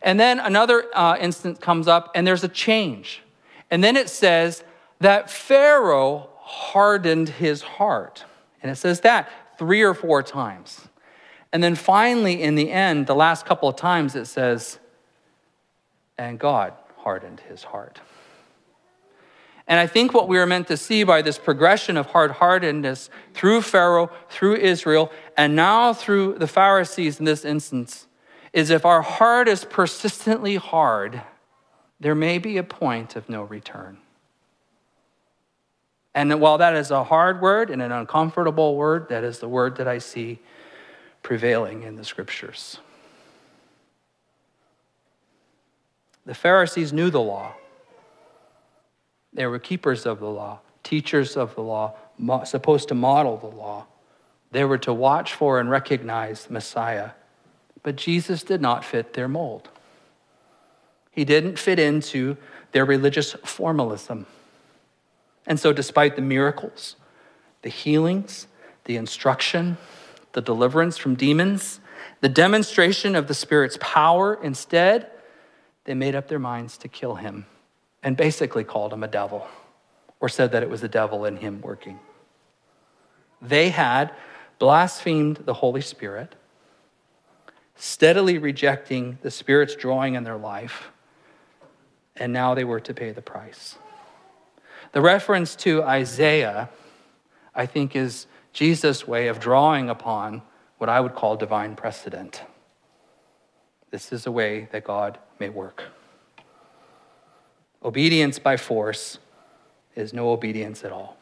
And 0.01 0.19
then 0.19 0.39
another 0.39 0.85
uh, 0.93 1.17
instance 1.19 1.59
comes 1.59 1.87
up, 1.87 2.11
and 2.15 2.25
there's 2.25 2.43
a 2.43 2.49
change. 2.49 3.21
And 3.69 3.83
then 3.83 3.95
it 3.95 4.09
says 4.09 4.63
that 4.99 5.29
Pharaoh 5.29 6.29
hardened 6.39 7.29
his 7.29 7.61
heart. 7.61 8.25
And 8.61 8.71
it 8.71 8.75
says 8.75 9.01
that 9.01 9.29
three 9.57 9.81
or 9.81 9.93
four 9.93 10.23
times. 10.23 10.87
And 11.51 11.63
then 11.63 11.75
finally, 11.75 12.41
in 12.41 12.55
the 12.55 12.71
end, 12.71 13.07
the 13.07 13.15
last 13.15 13.45
couple 13.45 13.67
of 13.67 13.75
times, 13.75 14.15
it 14.15 14.25
says, 14.25 14.79
and 16.17 16.39
God 16.39 16.73
hardened 16.97 17.41
his 17.41 17.63
heart. 17.63 17.99
And 19.67 19.79
I 19.79 19.85
think 19.85 20.13
what 20.13 20.27
we 20.27 20.39
are 20.39 20.47
meant 20.47 20.67
to 20.67 20.77
see 20.77 21.03
by 21.03 21.21
this 21.21 21.37
progression 21.37 21.95
of 21.95 22.07
hard 22.07 22.31
heartedness 22.31 23.09
through 23.33 23.61
Pharaoh, 23.61 24.11
through 24.29 24.55
Israel, 24.55 25.11
and 25.37 25.55
now 25.55 25.93
through 25.93 26.39
the 26.39 26.47
Pharisees 26.47 27.19
in 27.19 27.25
this 27.25 27.45
instance 27.45 28.07
is 28.53 28.69
if 28.69 28.85
our 28.85 29.01
heart 29.01 29.47
is 29.47 29.65
persistently 29.65 30.55
hard, 30.55 31.21
there 31.99 32.15
may 32.15 32.37
be 32.37 32.57
a 32.57 32.63
point 32.63 33.15
of 33.15 33.29
no 33.29 33.43
return. 33.43 33.97
And 36.15 36.41
while 36.41 36.57
that 36.57 36.75
is 36.75 36.91
a 36.91 37.03
hard 37.03 37.41
word 37.41 37.69
and 37.69 37.81
an 37.81 37.91
uncomfortable 37.91 38.75
word, 38.75 39.09
that 39.09 39.23
is 39.23 39.39
the 39.39 39.47
word 39.47 39.77
that 39.77 39.87
I 39.87 39.99
see 39.99 40.39
prevailing 41.21 41.83
in 41.83 41.95
the 41.95 42.03
scriptures. 42.03 42.79
The 46.25 46.33
Pharisees 46.33 46.91
knew 46.93 47.09
the 47.09 47.21
law. 47.21 47.53
They 49.33 49.45
were 49.45 49.59
keepers 49.59 50.05
of 50.05 50.19
the 50.19 50.29
law, 50.29 50.59
teachers 50.83 51.37
of 51.37 51.55
the 51.55 51.61
law, 51.61 51.95
supposed 52.45 52.87
to 52.89 52.95
model 52.95 53.37
the 53.37 53.47
law. 53.47 53.85
They 54.51 54.65
were 54.65 54.77
to 54.79 54.93
watch 54.93 55.33
for 55.33 55.59
and 55.59 55.69
recognize 55.69 56.49
Messiah. 56.49 57.11
But 57.83 57.95
Jesus 57.95 58.43
did 58.43 58.61
not 58.61 58.83
fit 58.83 59.13
their 59.13 59.27
mold. 59.27 59.69
He 61.11 61.25
didn't 61.25 61.57
fit 61.57 61.79
into 61.79 62.37
their 62.71 62.85
religious 62.85 63.33
formalism. 63.43 64.25
And 65.47 65.59
so, 65.59 65.73
despite 65.73 66.15
the 66.15 66.21
miracles, 66.21 66.95
the 67.61 67.69
healings, 67.69 68.47
the 68.85 68.95
instruction, 68.95 69.77
the 70.33 70.41
deliverance 70.41 70.97
from 70.97 71.15
demons, 71.15 71.79
the 72.21 72.29
demonstration 72.29 73.15
of 73.15 73.27
the 73.27 73.33
Spirit's 73.33 73.77
power, 73.81 74.37
instead, 74.43 75.09
they 75.85 75.93
made 75.93 76.15
up 76.15 76.27
their 76.27 76.39
minds 76.39 76.77
to 76.77 76.87
kill 76.87 77.15
him 77.15 77.45
and 78.03 78.15
basically 78.15 78.63
called 78.63 78.93
him 78.93 79.03
a 79.03 79.07
devil 79.07 79.47
or 80.19 80.29
said 80.29 80.51
that 80.51 80.63
it 80.63 80.69
was 80.69 80.81
the 80.81 80.87
devil 80.87 81.25
in 81.25 81.37
him 81.37 81.61
working. 81.61 81.99
They 83.41 83.69
had 83.69 84.13
blasphemed 84.59 85.37
the 85.37 85.53
Holy 85.55 85.81
Spirit, 85.81 86.35
steadily 87.79 88.37
rejecting 88.37 89.17
the 89.21 89.31
Spirit's 89.31 89.75
drawing 89.75 90.15
in 90.15 90.23
their 90.23 90.37
life, 90.37 90.91
and 92.15 92.31
now 92.33 92.53
they 92.53 92.65
were 92.65 92.81
to 92.81 92.93
pay 92.93 93.11
the 93.11 93.21
price. 93.21 93.77
The 94.91 95.01
reference 95.01 95.55
to 95.57 95.81
Isaiah, 95.83 96.69
I 97.55 97.65
think, 97.65 97.95
is 97.95 98.27
Jesus' 98.51 99.07
way 99.07 99.29
of 99.29 99.39
drawing 99.39 99.89
upon 99.89 100.41
what 100.77 100.89
I 100.89 100.99
would 100.99 101.15
call 101.15 101.37
divine 101.37 101.75
precedent. 101.75 102.43
This 103.91 104.11
is 104.11 104.27
a 104.27 104.31
way 104.31 104.67
that 104.71 104.83
God 104.83 105.17
may 105.39 105.49
work. 105.49 105.83
Obedience 107.83 108.39
by 108.39 108.57
force 108.57 109.19
is 109.95 110.13
no 110.13 110.31
obedience 110.31 110.83
at 110.83 110.91
all. 110.91 111.18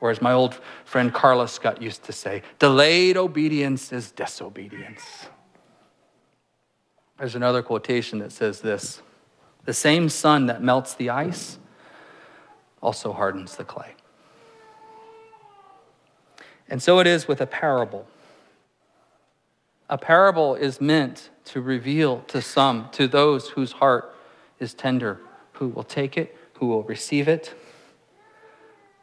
Or 0.00 0.10
as 0.10 0.22
my 0.22 0.32
old 0.32 0.58
friend 0.84 1.12
Carlos 1.12 1.52
Scott 1.52 1.82
used 1.82 2.04
to 2.04 2.12
say, 2.12 2.42
delayed 2.58 3.16
obedience 3.16 3.92
is 3.92 4.10
disobedience. 4.10 5.28
There's 7.18 7.34
another 7.34 7.62
quotation 7.62 8.18
that 8.20 8.32
says 8.32 8.60
this 8.60 9.02
The 9.64 9.74
same 9.74 10.08
sun 10.08 10.46
that 10.46 10.62
melts 10.62 10.94
the 10.94 11.10
ice 11.10 11.58
also 12.80 13.12
hardens 13.12 13.56
the 13.56 13.64
clay. 13.64 13.94
And 16.68 16.82
so 16.82 16.98
it 17.00 17.06
is 17.06 17.28
with 17.28 17.40
a 17.40 17.46
parable. 17.46 18.06
A 19.90 19.98
parable 19.98 20.54
is 20.54 20.80
meant 20.80 21.30
to 21.46 21.60
reveal 21.60 22.20
to 22.28 22.40
some, 22.40 22.88
to 22.92 23.08
those 23.08 23.50
whose 23.50 23.72
heart 23.72 24.14
is 24.60 24.72
tender, 24.72 25.20
who 25.54 25.68
will 25.68 25.82
take 25.82 26.16
it, 26.16 26.36
who 26.54 26.66
will 26.66 26.84
receive 26.84 27.26
it, 27.26 27.54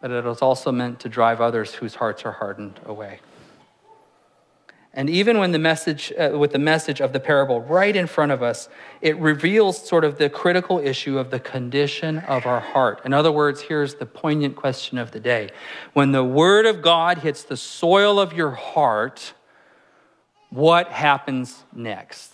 but 0.07 0.25
it 0.25 0.25
is 0.25 0.41
also 0.41 0.71
meant 0.71 1.01
to 1.01 1.09
drive 1.09 1.41
others 1.41 1.73
whose 1.73 1.95
hearts 1.95 2.23
are 2.23 2.31
hardened 2.31 2.79
away. 2.85 3.19
And 4.93 5.09
even 5.09 5.37
when 5.37 5.51
the 5.51 5.59
message, 5.59 6.13
uh, 6.17 6.37
with 6.37 6.53
the 6.53 6.59
message 6.59 7.01
of 7.01 7.11
the 7.11 7.19
parable 7.19 7.59
right 7.59 7.93
in 7.93 8.07
front 8.07 8.31
of 8.31 8.41
us, 8.41 8.69
it 9.01 9.17
reveals 9.17 9.85
sort 9.85 10.05
of 10.05 10.17
the 10.17 10.29
critical 10.29 10.79
issue 10.79 11.19
of 11.19 11.29
the 11.29 11.41
condition 11.41 12.19
of 12.19 12.45
our 12.45 12.61
heart. 12.61 13.01
In 13.03 13.11
other 13.11 13.29
words, 13.33 13.63
here's 13.63 13.95
the 13.95 14.05
poignant 14.05 14.55
question 14.55 14.97
of 14.97 15.11
the 15.11 15.19
day. 15.19 15.49
When 15.91 16.13
the 16.13 16.23
word 16.23 16.65
of 16.65 16.81
God 16.81 17.17
hits 17.17 17.43
the 17.43 17.57
soil 17.57 18.17
of 18.17 18.31
your 18.31 18.51
heart, 18.51 19.33
what 20.51 20.87
happens 20.87 21.65
next? 21.75 22.33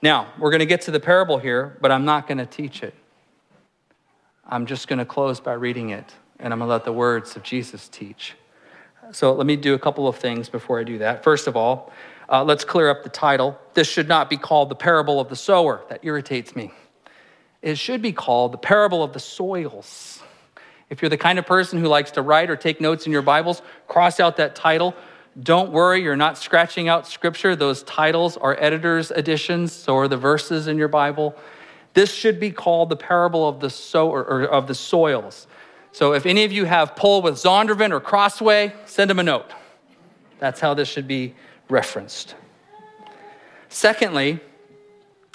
Now, 0.00 0.32
we're 0.38 0.50
going 0.50 0.60
to 0.60 0.66
get 0.66 0.80
to 0.82 0.90
the 0.90 1.00
parable 1.00 1.36
here, 1.36 1.76
but 1.82 1.92
I'm 1.92 2.06
not 2.06 2.26
going 2.26 2.38
to 2.38 2.46
teach 2.46 2.82
it. 2.82 2.94
I'm 4.46 4.66
just 4.66 4.88
going 4.88 4.98
to 4.98 5.04
close 5.04 5.40
by 5.40 5.52
reading 5.52 5.90
it, 5.90 6.12
and 6.38 6.52
I'm 6.52 6.58
going 6.58 6.68
to 6.68 6.72
let 6.72 6.84
the 6.84 6.92
words 6.92 7.36
of 7.36 7.42
Jesus 7.42 7.88
teach. 7.88 8.34
So 9.12 9.32
let 9.32 9.46
me 9.46 9.56
do 9.56 9.74
a 9.74 9.78
couple 9.78 10.06
of 10.06 10.16
things 10.16 10.48
before 10.48 10.78
I 10.78 10.84
do 10.84 10.98
that. 10.98 11.24
First 11.24 11.46
of 11.46 11.56
all, 11.56 11.92
uh, 12.28 12.44
let's 12.44 12.64
clear 12.64 12.88
up 12.88 13.02
the 13.02 13.08
title. 13.08 13.58
This 13.74 13.88
should 13.88 14.08
not 14.08 14.30
be 14.30 14.36
called 14.36 14.68
the 14.68 14.76
parable 14.76 15.18
of 15.18 15.28
the 15.28 15.36
sower. 15.36 15.82
That 15.88 16.00
irritates 16.04 16.54
me. 16.54 16.72
It 17.60 17.76
should 17.76 18.02
be 18.02 18.12
called 18.12 18.52
the 18.52 18.58
parable 18.58 19.02
of 19.02 19.12
the 19.12 19.20
soils. 19.20 20.22
If 20.88 21.02
you're 21.02 21.08
the 21.08 21.16
kind 21.16 21.38
of 21.38 21.46
person 21.46 21.78
who 21.78 21.88
likes 21.88 22.12
to 22.12 22.22
write 22.22 22.50
or 22.50 22.56
take 22.56 22.80
notes 22.80 23.06
in 23.06 23.12
your 23.12 23.22
Bibles, 23.22 23.62
cross 23.86 24.18
out 24.20 24.36
that 24.38 24.54
title. 24.54 24.94
Don't 25.40 25.70
worry, 25.70 26.02
you're 26.02 26.16
not 26.16 26.38
scratching 26.38 26.88
out 26.88 27.06
scripture. 27.06 27.54
Those 27.54 27.82
titles 27.84 28.36
are 28.36 28.56
editor's 28.60 29.10
editions, 29.12 29.72
so 29.72 29.96
are 29.96 30.08
the 30.08 30.16
verses 30.16 30.66
in 30.66 30.78
your 30.78 30.88
Bible. 30.88 31.36
This 31.94 32.12
should 32.12 32.38
be 32.38 32.50
called 32.50 32.88
the 32.88 32.96
parable 32.96 33.48
of 33.48 33.60
the 33.60 33.70
sower 33.70 34.22
or 34.22 34.44
of 34.44 34.66
the 34.66 34.74
soils. 34.74 35.46
So 35.92 36.12
if 36.14 36.24
any 36.24 36.44
of 36.44 36.52
you 36.52 36.64
have 36.64 36.94
pull 36.94 37.20
with 37.20 37.34
Zondervan 37.34 37.90
or 37.90 38.00
Crossway, 38.00 38.72
send 38.86 39.10
them 39.10 39.18
a 39.18 39.24
note. 39.24 39.50
That's 40.38 40.60
how 40.60 40.74
this 40.74 40.88
should 40.88 41.08
be 41.08 41.34
referenced. 41.68 42.34
Secondly, 43.68 44.40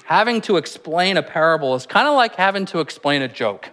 having 0.05 0.41
to 0.41 0.57
explain 0.57 1.17
a 1.17 1.23
parable 1.23 1.75
is 1.75 1.85
kind 1.85 2.07
of 2.07 2.15
like 2.15 2.35
having 2.35 2.65
to 2.67 2.79
explain 2.79 3.21
a 3.21 3.27
joke. 3.27 3.69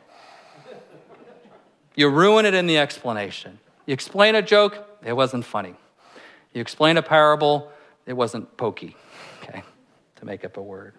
You 1.95 2.09
ruin 2.09 2.47
it 2.47 2.55
in 2.55 2.67
the 2.67 2.79
explanation. 2.79 3.59
You 3.87 3.93
explain 3.93 4.35
a 4.35 4.43
joke, 4.43 4.79
it 5.05 5.13
wasn't 5.13 5.45
funny. 5.45 5.75
You 6.53 6.61
explain 6.61 6.97
a 6.97 7.03
parable, 7.03 7.71
it 8.07 8.15
wasn't 8.15 8.57
pokey, 8.57 8.97
okay, 9.43 9.63
to 10.17 10.25
make 10.25 10.45
up 10.45 10.57
a 10.57 10.63
word. 10.63 10.95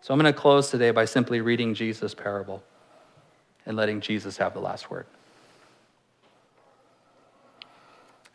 So 0.00 0.14
I'm 0.14 0.20
going 0.20 0.32
to 0.32 0.38
close 0.38 0.70
today 0.70 0.90
by 0.90 1.04
simply 1.04 1.40
reading 1.40 1.74
Jesus' 1.74 2.14
parable 2.14 2.62
and 3.66 3.76
letting 3.76 4.00
Jesus 4.00 4.36
have 4.38 4.54
the 4.54 4.60
last 4.60 4.90
word. 4.90 5.06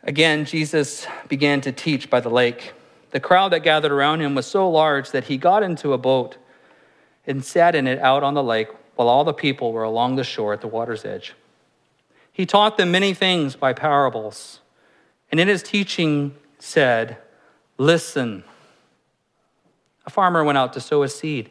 Again, 0.02 0.44
Jesus 0.44 1.06
began 1.28 1.60
to 1.62 1.72
teach 1.72 2.10
by 2.10 2.20
the 2.20 2.28
lake. 2.28 2.74
The 3.10 3.20
crowd 3.20 3.52
that 3.52 3.62
gathered 3.62 3.92
around 3.92 4.20
him 4.20 4.34
was 4.34 4.46
so 4.46 4.68
large 4.68 5.10
that 5.12 5.24
he 5.24 5.38
got 5.38 5.62
into 5.62 5.92
a 5.92 5.98
boat 5.98 6.36
and 7.26 7.44
sat 7.44 7.74
in 7.74 7.86
it 7.86 7.98
out 8.00 8.22
on 8.22 8.34
the 8.34 8.42
lake 8.42 8.68
while 8.96 9.08
all 9.08 9.24
the 9.24 9.32
people 9.32 9.72
were 9.72 9.82
along 9.82 10.16
the 10.16 10.24
shore 10.24 10.52
at 10.52 10.60
the 10.60 10.68
water's 10.68 11.04
edge. 11.04 11.34
He 12.32 12.44
taught 12.44 12.76
them 12.76 12.90
many 12.90 13.14
things 13.14 13.56
by 13.56 13.72
parables, 13.72 14.60
and 15.30 15.40
in 15.40 15.48
his 15.48 15.62
teaching 15.62 16.34
said, 16.58 17.16
Listen. 17.78 18.44
A 20.06 20.10
farmer 20.10 20.44
went 20.44 20.58
out 20.58 20.74
to 20.74 20.80
sow 20.80 21.02
a 21.02 21.08
seed. 21.08 21.50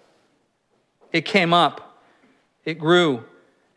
it 1.11 1.25
came 1.25 1.53
up, 1.53 1.99
it 2.65 2.75
grew, 2.75 3.23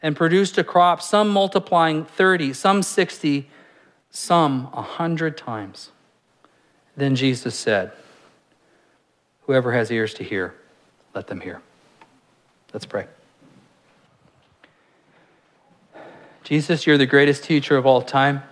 and 0.02 0.14
produced 0.14 0.58
a 0.58 0.64
crop, 0.64 1.00
some 1.00 1.30
multiplying 1.30 2.04
30, 2.04 2.52
some 2.52 2.82
60, 2.82 3.48
some 4.10 4.70
100 4.72 5.36
times. 5.36 5.90
Then 6.96 7.16
Jesus 7.16 7.54
said, 7.54 7.92
Whoever 9.42 9.72
has 9.72 9.90
ears 9.90 10.14
to 10.14 10.24
hear, 10.24 10.54
let 11.14 11.26
them 11.26 11.40
hear. 11.40 11.60
Let's 12.72 12.86
pray. 12.86 13.06
Jesus, 16.44 16.86
you're 16.86 16.98
the 16.98 17.06
greatest 17.06 17.44
teacher 17.44 17.76
of 17.76 17.86
all 17.86 18.02
time, 18.02 18.42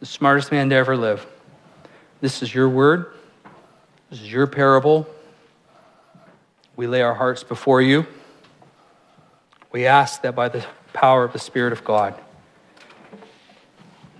the 0.00 0.06
smartest 0.06 0.52
man 0.52 0.68
to 0.70 0.76
ever 0.76 0.96
live. 0.96 1.26
This 2.20 2.42
is 2.42 2.54
your 2.54 2.68
word, 2.68 3.14
this 4.10 4.20
is 4.20 4.30
your 4.30 4.46
parable. 4.46 5.06
We 6.80 6.86
lay 6.86 7.02
our 7.02 7.12
hearts 7.12 7.44
before 7.44 7.82
you. 7.82 8.06
We 9.70 9.84
ask 9.84 10.22
that 10.22 10.34
by 10.34 10.48
the 10.48 10.64
power 10.94 11.24
of 11.24 11.34
the 11.34 11.38
Spirit 11.38 11.74
of 11.74 11.84
God, 11.84 12.18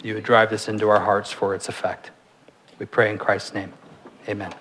you 0.02 0.12
would 0.12 0.24
drive 0.24 0.50
this 0.50 0.68
into 0.68 0.90
our 0.90 1.00
hearts 1.00 1.32
for 1.32 1.54
its 1.54 1.70
effect. 1.70 2.10
We 2.78 2.84
pray 2.84 3.10
in 3.10 3.16
Christ's 3.16 3.54
name. 3.54 3.72
Amen. 4.28 4.52